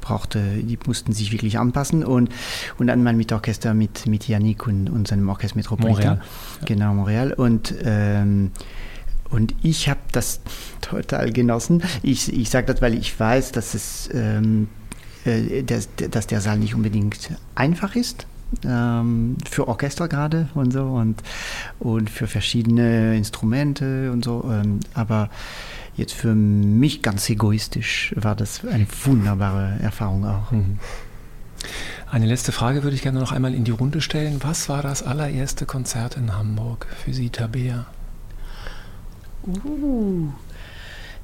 brauchte, 0.00 0.40
die 0.40 0.78
mussten 0.86 1.12
sich 1.12 1.32
wirklich 1.32 1.58
anpassen 1.58 2.04
und, 2.04 2.30
und 2.78 2.86
dann 2.86 3.02
mal 3.02 3.12
mit 3.12 3.32
Orchester 3.32 3.74
mit, 3.74 4.06
mit 4.06 4.26
Yannick 4.26 4.66
und, 4.66 4.88
und 4.88 5.06
seinem 5.08 5.28
Orchester 5.28 5.56
Metropolitan. 5.56 6.18
Montreal. 6.18 6.66
Genau, 6.66 6.94
Montreal. 6.94 7.32
Und 7.34 7.74
ähm, 7.84 8.52
und 9.30 9.54
ich 9.62 9.88
habe 9.88 10.00
das 10.12 10.40
total 10.80 11.32
genossen. 11.32 11.82
Ich, 12.02 12.32
ich 12.32 12.50
sage 12.50 12.72
das, 12.72 12.80
weil 12.80 12.94
ich 12.94 13.18
weiß, 13.18 13.50
dass, 13.50 13.74
es, 13.74 14.08
ähm, 14.14 14.68
äh, 15.24 15.64
dass, 15.64 15.88
dass 15.96 16.28
der 16.28 16.40
Saal 16.40 16.58
nicht 16.58 16.74
unbedingt 16.74 17.30
einfach 17.56 17.96
ist. 17.96 18.26
Ähm, 18.64 19.36
für 19.50 19.66
Orchester 19.66 20.06
gerade 20.06 20.48
und 20.54 20.72
so 20.72 20.84
und, 20.84 21.20
und 21.80 22.10
für 22.10 22.28
verschiedene 22.28 23.16
Instrumente 23.16 24.12
und 24.12 24.24
so. 24.24 24.48
Ähm, 24.48 24.78
aber 24.94 25.30
jetzt 25.96 26.12
für 26.12 26.34
mich 26.34 27.02
ganz 27.02 27.28
egoistisch 27.28 28.14
war 28.16 28.34
das 28.34 28.64
eine 28.64 28.86
wunderbare 29.04 29.78
Erfahrung 29.80 30.24
auch. 30.24 30.50
Mhm. 30.50 30.78
Eine 32.10 32.26
letzte 32.26 32.52
Frage 32.52 32.82
würde 32.82 32.94
ich 32.94 33.02
gerne 33.02 33.18
noch 33.18 33.32
einmal 33.32 33.54
in 33.54 33.64
die 33.64 33.70
Runde 33.70 34.00
stellen. 34.00 34.38
Was 34.42 34.68
war 34.68 34.82
das 34.82 35.02
allererste 35.02 35.66
Konzert 35.66 36.16
in 36.16 36.36
Hamburg 36.36 36.86
für 37.04 37.12
Sie, 37.12 37.30
Tabea? 37.30 37.86
Uh, 39.46 40.28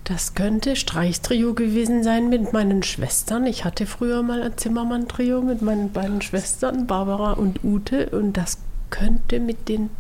das 0.05 0.35
könnte 0.35 0.77
Streichstrio 0.77 1.55
gewesen 1.55 2.03
sein 2.03 2.29
mit 2.29 2.53
meinen 2.53 2.83
Schwestern. 2.83 3.47
Ich 3.47 3.65
hatte 3.65 3.87
früher 3.87 4.23
mal 4.23 4.43
ein 4.43 4.57
Zimmermann-Trio 4.59 5.43
mit 5.43 5.63
meinen 5.63 5.93
beiden 5.93 6.23
Schwestern, 6.23 6.87
Barbara 6.87 7.35
und 7.35 7.63
Ute. 7.63 8.11
Und 8.11 8.37
das 8.37 8.59
könnte 8.91 9.39
mit 9.39 9.69
den 9.69 9.91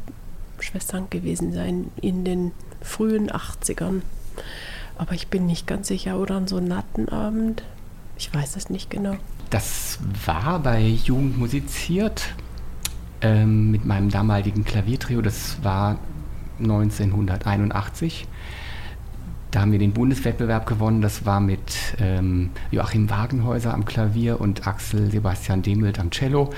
Schwestern 0.59 1.09
gewesen 1.11 1.53
sein 1.53 1.91
in 2.01 2.25
den 2.25 2.53
frühen 2.83 3.31
80ern. 3.31 4.03
Aber 4.99 5.15
ich 5.15 5.29
bin 5.29 5.47
nicht 5.47 5.67
ganz 5.67 5.89
sicher. 5.89 6.19
Oder 6.19 6.37
an 6.37 6.47
so 6.47 6.59
einem 6.59 6.69
Nattenabend. 6.69 7.63
Ich 8.17 8.33
weiß 8.33 8.57
es 8.57 8.69
nicht 8.71 8.91
genau. 8.91 9.17
Das 9.49 9.99
war 10.27 10.61
bei 10.61 10.81
Jugend 10.81 11.39
musiziert 11.39 12.35
ähm, 13.23 13.71
mit 13.71 13.85
meinem 13.85 14.11
damaligen 14.11 14.65
Klaviertrio. 14.65 15.23
Das 15.23 15.59
war 15.63 15.99
1981. 16.61 18.27
Da 19.51 19.63
haben 19.63 19.73
wir 19.73 19.79
den 19.81 19.93
Bundeswettbewerb 19.93 20.67
gewonnen. 20.67 21.03
Das 21.03 21.27
war 21.27 21.41
mit 21.41 21.97
ähm, 21.99 22.51
Joachim 22.71 23.11
Wagenhäuser 23.11 23.75
am 23.75 23.85
Klavier 23.85 24.41
und 24.41 24.67
Axel 24.67 25.11
Sebastian 25.11 25.63
Demelt 25.63 25.99
am 25.99 26.11
Cello. 26.11 26.51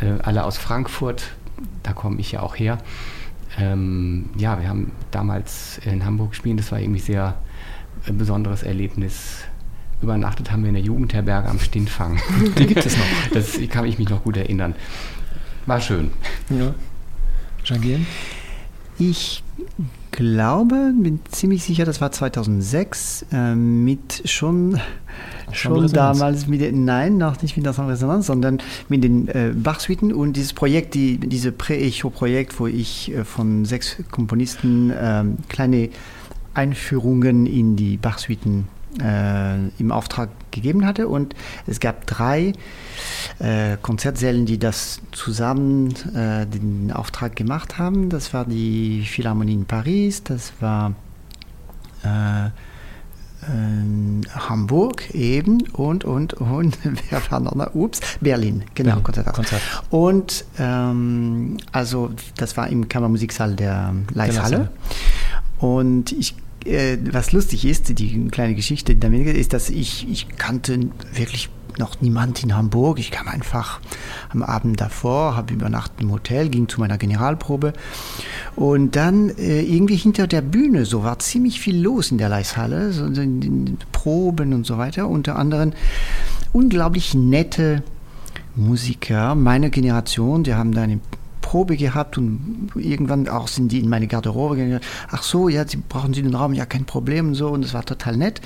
Äh, 0.00 0.22
alle 0.22 0.44
aus 0.44 0.58
Frankfurt. 0.58 1.32
Da 1.82 1.92
komme 1.92 2.20
ich 2.20 2.32
ja 2.32 2.40
auch 2.40 2.56
her. 2.56 2.78
Ähm, 3.58 4.30
ja, 4.36 4.60
wir 4.60 4.68
haben 4.68 4.92
damals 5.10 5.78
in 5.84 6.04
Hamburg 6.04 6.30
gespielt. 6.30 6.58
Das 6.58 6.72
war 6.72 6.80
irgendwie 6.80 7.00
sehr 7.00 7.34
ein 8.06 8.18
besonderes 8.18 8.62
Erlebnis 8.62 9.44
übernachtet 10.02 10.50
haben 10.50 10.62
wir 10.62 10.68
in 10.68 10.74
der 10.74 10.82
Jugendherberge 10.82 11.48
am 11.48 11.58
Stintfang. 11.58 12.20
Die 12.58 12.66
gibt 12.66 12.84
es 12.84 12.96
noch. 12.96 13.04
Das 13.32 13.58
kann 13.70 13.86
ich 13.86 13.98
mich 13.98 14.08
noch 14.08 14.24
gut 14.24 14.36
erinnern. 14.36 14.74
War 15.66 15.80
schön. 15.80 16.10
Ja. 16.50 16.74
Jangieren? 17.64 18.06
Ich 18.98 19.42
glaube, 20.12 20.92
bin 20.96 21.20
ziemlich 21.30 21.64
sicher, 21.64 21.84
das 21.84 22.00
war 22.00 22.12
2006, 22.12 23.26
äh, 23.32 23.54
mit 23.54 24.22
schon, 24.26 24.78
schon 25.50 25.88
damals 25.88 26.46
mit 26.46 26.60
den, 26.60 26.84
nein, 26.84 27.18
noch 27.18 27.42
nicht 27.42 27.56
mit 27.56 27.66
der 27.66 27.76
Resonanz, 27.76 28.26
sondern 28.26 28.58
mit 28.88 29.02
den 29.02 29.26
äh, 29.28 29.52
Bach-Suiten 29.54 30.12
und 30.12 30.34
dieses 30.34 30.52
Projekt, 30.52 30.94
die, 30.94 31.18
diese 31.18 31.50
Prä-Echo-Projekt, 31.50 32.60
wo 32.60 32.66
ich 32.66 33.12
äh, 33.12 33.24
von 33.24 33.64
sechs 33.64 33.96
Komponisten 34.10 34.92
ähm, 34.96 35.38
kleine 35.48 35.88
Einführungen 36.54 37.46
in 37.46 37.76
die 37.76 37.96
Bach-Suiten 37.96 38.68
äh, 39.00 39.68
im 39.78 39.92
Auftrag 39.92 40.28
gegeben 40.50 40.86
hatte. 40.86 41.08
Und 41.08 41.34
es 41.66 41.80
gab 41.80 42.06
drei 42.06 42.52
äh, 43.38 43.76
Konzertsälen, 43.80 44.46
die 44.46 44.58
das 44.58 45.00
zusammen 45.12 45.94
äh, 46.14 46.46
den 46.46 46.92
Auftrag 46.92 47.36
gemacht 47.36 47.78
haben. 47.78 48.08
Das 48.08 48.34
war 48.34 48.44
die 48.44 49.02
Philharmonie 49.02 49.54
in 49.54 49.64
Paris, 49.66 50.22
das 50.22 50.52
war 50.60 50.94
äh, 52.02 52.50
Hamburg 54.34 55.12
eben 55.14 55.62
und, 55.72 56.04
und, 56.04 56.34
und, 56.34 56.78
wer 57.10 57.30
war 57.30 57.40
noch? 57.40 57.74
Ups, 57.74 58.00
Berlin, 58.20 58.62
genau, 58.74 59.00
Konzert. 59.00 59.32
Konzert. 59.32 59.60
Und 59.90 60.44
ähm, 60.58 61.56
also 61.72 62.10
das 62.36 62.56
war 62.56 62.68
im 62.68 62.88
Kammermusiksaal 62.88 63.56
der 63.56 63.94
Leishalle. 64.14 64.70
Und 65.58 66.12
ich 66.12 66.36
äh, 66.66 66.98
was 67.10 67.32
lustig 67.32 67.64
ist, 67.64 67.98
die 67.98 68.28
kleine 68.28 68.54
Geschichte 68.54 68.94
damit 68.96 69.26
ist, 69.26 69.52
dass 69.52 69.70
ich, 69.70 70.08
ich 70.10 70.28
kannte 70.36 70.78
wirklich 71.14 71.50
noch 71.78 72.00
niemand 72.00 72.42
in 72.42 72.54
Hamburg. 72.54 72.98
Ich 72.98 73.10
kam 73.10 73.28
einfach 73.28 73.80
am 74.30 74.42
Abend 74.42 74.80
davor, 74.80 75.36
habe 75.36 75.54
übernachtet 75.54 76.00
im 76.00 76.12
Hotel, 76.12 76.48
ging 76.48 76.68
zu 76.68 76.80
meiner 76.80 76.98
Generalprobe 76.98 77.72
und 78.56 78.96
dann 78.96 79.30
äh, 79.30 79.62
irgendwie 79.62 79.96
hinter 79.96 80.26
der 80.26 80.42
Bühne, 80.42 80.84
so 80.84 81.02
war 81.02 81.18
ziemlich 81.18 81.60
viel 81.60 81.80
los 81.80 82.10
in 82.10 82.18
der 82.18 82.28
Leishalle, 82.28 82.92
so 82.92 83.06
in 83.06 83.40
den 83.40 83.78
Proben 83.92 84.52
und 84.52 84.66
so 84.66 84.78
weiter. 84.78 85.08
Unter 85.08 85.36
anderem 85.36 85.72
unglaublich 86.52 87.14
nette 87.14 87.82
Musiker 88.54 89.34
meiner 89.34 89.70
Generation, 89.70 90.44
die 90.44 90.54
haben 90.54 90.72
da 90.72 90.82
eine 90.82 91.00
Probe 91.52 91.76
gehabt 91.76 92.16
und 92.16 92.70
irgendwann 92.76 93.28
auch 93.28 93.46
sind 93.46 93.72
die 93.72 93.80
in 93.80 93.90
meine 93.90 94.06
Garderobe 94.06 94.56
gegangen. 94.56 94.80
Ach 95.10 95.22
so, 95.22 95.50
ja, 95.50 95.68
sie 95.68 95.76
brauchen 95.76 96.14
Sie 96.14 96.22
den 96.22 96.34
Raum, 96.34 96.54
ja, 96.54 96.64
kein 96.64 96.86
Problem 96.86 97.28
und 97.28 97.34
so. 97.34 97.48
Und 97.50 97.62
es 97.62 97.74
war 97.74 97.84
total 97.84 98.16
nett. 98.16 98.40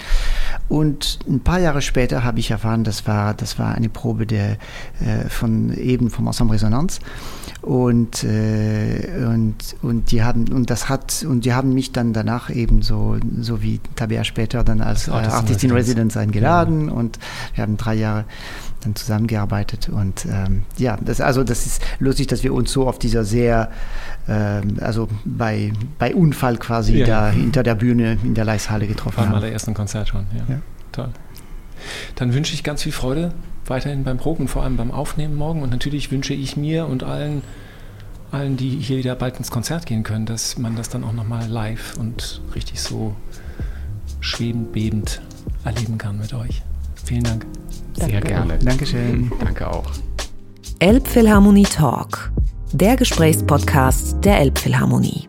Und 0.69 1.21
ein 1.29 1.39
paar 1.39 1.61
Jahre 1.61 1.83
später 1.83 2.25
habe 2.25 2.41
ich 2.41 2.51
erfahren, 2.51 2.83
das 2.83 3.07
war, 3.07 3.33
das 3.35 3.61
war 3.61 3.77
eine 3.77 3.89
Probe 3.89 4.27
der, 4.27 4.59
äh, 4.99 5.29
von 5.29 5.73
eben 5.79 6.11
vom 6.11 6.27
Ensemble 6.27 6.57
Resonanz. 6.57 6.99
Und, 7.63 8.25
äh, 8.25 9.25
und, 9.25 9.77
und 9.83 10.11
die 10.11 10.25
haben, 10.25 10.49
und 10.49 10.69
das 10.69 10.89
hat, 10.89 11.25
und 11.29 11.45
die 11.45 11.55
haben 11.55 11.75
mich 11.75 11.93
dann 11.93 12.13
danach 12.13 12.51
eben 12.51 12.83
so, 12.83 13.19
so 13.41 13.63
wie 13.63 13.81
Tabea 13.95 14.25
später 14.25 14.65
dann 14.65 14.81
als 14.81 15.07
äh, 15.07 15.13
Artist 15.13 15.63
in 15.63 15.71
Residence 15.71 16.17
eingeladen 16.17 16.89
ja. 16.89 16.93
und 16.93 17.21
wir 17.55 17.63
haben 17.63 17.77
drei 17.77 17.95
Jahre 17.95 18.25
dann 18.87 18.95
zusammengearbeitet. 18.95 19.89
Und 19.89 20.27
ähm, 20.27 20.63
ja, 20.79 20.97
das, 21.01 21.21
also 21.21 21.45
das 21.45 21.67
ist 21.67 21.83
lustig, 21.99 22.29
dass 22.29 22.43
wir 22.43 22.55
uns 22.55 22.73
so 22.73 22.87
auf 22.97 22.99
dieser 22.99 23.25
sehr, 23.25 23.71
ähm, 24.27 24.79
also 24.81 25.09
bei, 25.25 25.73
bei 25.99 26.15
Unfall 26.15 26.57
quasi 26.57 26.99
ja. 26.99 27.07
da 27.07 27.31
hinter 27.31 27.63
der 27.63 27.75
Bühne 27.75 28.19
in 28.25 28.35
der 28.35 28.45
Leishalle 28.45 28.87
getroffen 28.87 29.19
haben. 29.19 29.27
War 29.27 29.37
mal 29.37 29.41
der 29.41 29.53
ersten 29.53 29.75
Konzert 29.75 30.09
schon, 30.09 30.27
ja. 30.35 30.55
ja. 30.55 30.61
Toll. 30.93 31.11
Dann 32.15 32.33
wünsche 32.33 32.55
ich 32.55 32.65
ganz 32.65 32.83
viel 32.83 32.93
Freude 32.93 33.33
weiterhin 33.67 34.05
beim 34.05 34.17
Proben, 34.17 34.49
vor 34.49 34.63
allem 34.63 34.79
beim 34.79 34.91
Aufnehmen 34.91 35.37
morgen. 35.37 35.63
Und 35.63 35.71
natürlich 35.71 36.11
wünsche 36.11 36.33
ich 36.33 36.57
mir 36.57 36.87
und 36.87 37.03
allen, 37.03 37.43
allen, 38.33 38.57
die 38.57 38.71
hier 38.71 38.97
wieder 38.97 39.15
bald 39.15 39.37
ins 39.37 39.51
Konzert 39.51 39.85
gehen 39.85 40.03
können, 40.03 40.25
dass 40.25 40.57
man 40.57 40.75
das 40.75 40.89
dann 40.89 41.05
auch 41.05 41.13
nochmal 41.13 41.47
live 41.49 41.97
und 41.99 42.41
richtig 42.55 42.81
so 42.81 43.15
schwebend, 44.21 44.73
bebend 44.73 45.21
erleben 45.65 45.99
kann 45.99 46.19
mit 46.19 46.33
euch. 46.33 46.63
Vielen 47.05 47.25
Dank. 47.25 47.47
Sehr 47.93 48.09
Danke. 48.09 48.29
gerne. 48.29 48.59
Dankeschön. 48.59 49.31
Danke 49.39 49.69
auch. 49.69 49.85
Elbphilharmonie 50.79 51.63
Talk, 51.65 52.31
der 52.73 52.97
Gesprächspodcast 52.97 54.25
der 54.25 54.41
Elbphilharmonie. 54.41 55.29